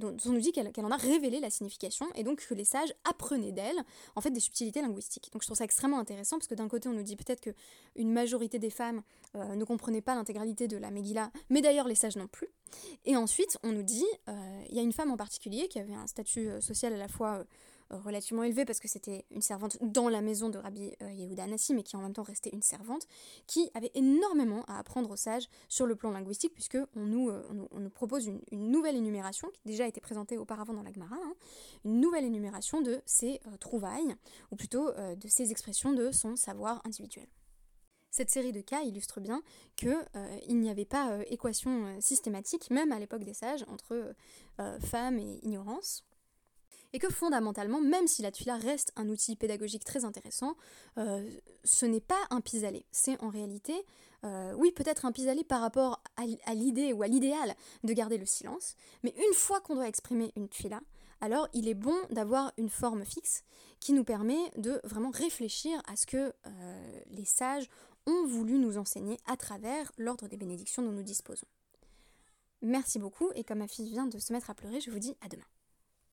on 0.00 0.30
nous 0.32 0.40
dit 0.40 0.52
qu'elle 0.52 0.72
en 0.78 0.90
a 0.90 0.96
révélé 0.96 1.40
la 1.40 1.50
signification 1.50 2.06
et 2.14 2.24
donc 2.24 2.46
que 2.46 2.54
les 2.54 2.64
sages 2.64 2.94
apprenaient 3.04 3.52
d'elle 3.52 3.76
en 4.16 4.20
fait 4.20 4.30
des 4.30 4.40
subtilités 4.40 4.80
linguistiques. 4.80 5.30
Donc 5.32 5.42
je 5.42 5.46
trouve 5.46 5.58
ça 5.58 5.64
extrêmement 5.64 5.98
intéressant 5.98 6.38
parce 6.38 6.48
que 6.48 6.54
d'un 6.54 6.68
côté 6.68 6.88
on 6.88 6.94
nous 6.94 7.02
dit 7.02 7.16
peut-être 7.16 7.40
que 7.40 7.50
une 7.96 8.12
majorité 8.12 8.58
des 8.58 8.70
femmes 8.70 9.02
euh, 9.36 9.54
ne 9.54 9.64
comprenaient 9.64 10.00
pas 10.00 10.14
l'intégralité 10.14 10.68
de 10.68 10.76
la 10.76 10.90
Megillah, 10.90 11.30
mais 11.50 11.60
d'ailleurs 11.60 11.86
les 11.86 11.94
sages 11.94 12.16
non 12.16 12.28
plus. 12.28 12.48
Et 13.04 13.16
ensuite 13.16 13.58
on 13.62 13.72
nous 13.72 13.82
dit, 13.82 14.06
euh, 14.28 14.62
il 14.70 14.76
y 14.76 14.78
a 14.78 14.82
une 14.82 14.92
femme 14.92 15.10
en 15.10 15.16
particulier 15.16 15.68
qui 15.68 15.78
avait 15.78 15.94
un 15.94 16.06
statut 16.06 16.48
social 16.60 16.92
à 16.94 16.98
la 16.98 17.08
fois 17.08 17.44
relativement 17.90 18.42
élevée 18.42 18.64
parce 18.64 18.80
que 18.80 18.88
c'était 18.88 19.24
une 19.30 19.40
servante 19.40 19.78
dans 19.80 20.08
la 20.08 20.20
maison 20.20 20.48
de 20.48 20.58
Rabbi 20.58 20.92
euh, 21.02 21.10
Yehuda 21.10 21.44
Anassi, 21.44 21.74
mais 21.74 21.82
qui 21.82 21.96
en 21.96 22.00
même 22.00 22.12
temps 22.12 22.22
restait 22.22 22.50
une 22.52 22.62
servante, 22.62 23.06
qui 23.46 23.70
avait 23.74 23.90
énormément 23.94 24.64
à 24.66 24.78
apprendre 24.78 25.10
aux 25.10 25.16
sages 25.16 25.48
sur 25.68 25.86
le 25.86 25.96
plan 25.96 26.10
linguistique, 26.10 26.54
puisque 26.54 26.78
on 26.96 27.04
nous, 27.06 27.30
euh, 27.30 27.88
propose 27.94 28.26
une, 28.26 28.40
nouvelle 28.52 28.96
énumération, 28.96 29.48
qui 29.50 29.60
déjà 29.64 29.86
été 29.86 30.00
présentée 30.00 30.36
auparavant 30.38 30.74
dans 30.74 30.82
la 30.82 30.92
Gemara, 30.92 31.16
hein, 31.16 31.34
une 31.84 32.00
nouvelle 32.00 32.24
énumération 32.24 32.80
de 32.80 33.00
ses 33.06 33.40
euh, 33.46 33.56
trouvailles, 33.58 34.14
ou 34.50 34.56
plutôt 34.56 34.90
de 34.90 35.28
ses 35.28 35.50
expressions 35.50 35.92
de 35.92 36.10
son 36.10 36.36
savoir 36.36 36.82
individuel. 36.84 37.26
Cette 38.10 38.30
série 38.30 38.52
de 38.52 38.60
cas 38.60 38.82
illustre 38.82 39.20
bien 39.20 39.42
qu'il 39.76 39.96
il 40.46 40.58
n'y 40.60 40.70
avait 40.70 40.84
pas 40.84 41.18
équation 41.26 42.00
systématique, 42.00 42.70
même 42.70 42.92
à 42.92 42.98
l'époque 42.98 43.24
des 43.24 43.34
sages, 43.34 43.64
entre 43.68 44.14
femmes 44.80 45.18
et 45.18 45.40
ignorance, 45.42 46.07
et 46.92 46.98
que 46.98 47.10
fondamentalement, 47.10 47.80
même 47.80 48.06
si 48.06 48.22
la 48.22 48.30
tuila 48.30 48.56
reste 48.56 48.92
un 48.96 49.08
outil 49.08 49.36
pédagogique 49.36 49.84
très 49.84 50.04
intéressant, 50.04 50.56
euh, 50.96 51.28
ce 51.64 51.86
n'est 51.86 52.00
pas 52.00 52.20
un 52.30 52.40
pis-aller. 52.40 52.86
C'est 52.92 53.20
en 53.22 53.28
réalité, 53.28 53.74
euh, 54.24 54.52
oui, 54.56 54.72
peut-être 54.72 55.04
un 55.04 55.12
pis-aller 55.12 55.44
par 55.44 55.60
rapport 55.60 56.02
à, 56.16 56.54
l'idée 56.54 56.92
ou 56.92 57.02
à 57.02 57.08
l'idéal 57.08 57.54
de 57.84 57.92
garder 57.92 58.18
le 58.18 58.26
silence, 58.26 58.74
mais 59.02 59.14
une 59.16 59.34
fois 59.34 59.60
qu'on 59.60 59.74
doit 59.74 59.88
exprimer 59.88 60.32
une 60.36 60.48
tuila, 60.48 60.80
alors 61.20 61.48
il 61.52 61.68
est 61.68 61.74
bon 61.74 61.96
d'avoir 62.10 62.52
une 62.56 62.70
forme 62.70 63.04
fixe 63.04 63.42
qui 63.80 63.92
nous 63.92 64.04
permet 64.04 64.50
de 64.56 64.80
vraiment 64.84 65.10
réfléchir 65.10 65.82
à 65.86 65.96
ce 65.96 66.06
que 66.06 66.32
euh, 66.46 67.00
les 67.10 67.24
sages 67.24 67.68
ont 68.06 68.26
voulu 68.26 68.58
nous 68.58 68.78
enseigner 68.78 69.18
à 69.26 69.36
travers 69.36 69.92
l'ordre 69.98 70.28
des 70.28 70.36
bénédictions 70.36 70.82
dont 70.82 70.92
nous 70.92 71.02
disposons. 71.02 71.46
Merci 72.62 72.98
beaucoup 72.98 73.30
et 73.34 73.44
comme 73.44 73.58
ma 73.58 73.68
fille 73.68 73.90
vient 73.90 74.06
de 74.06 74.18
se 74.18 74.32
mettre 74.32 74.50
à 74.50 74.54
pleurer, 74.54 74.80
je 74.80 74.90
vous 74.90 74.98
dis 74.98 75.14
à 75.20 75.28
demain. 75.28 75.44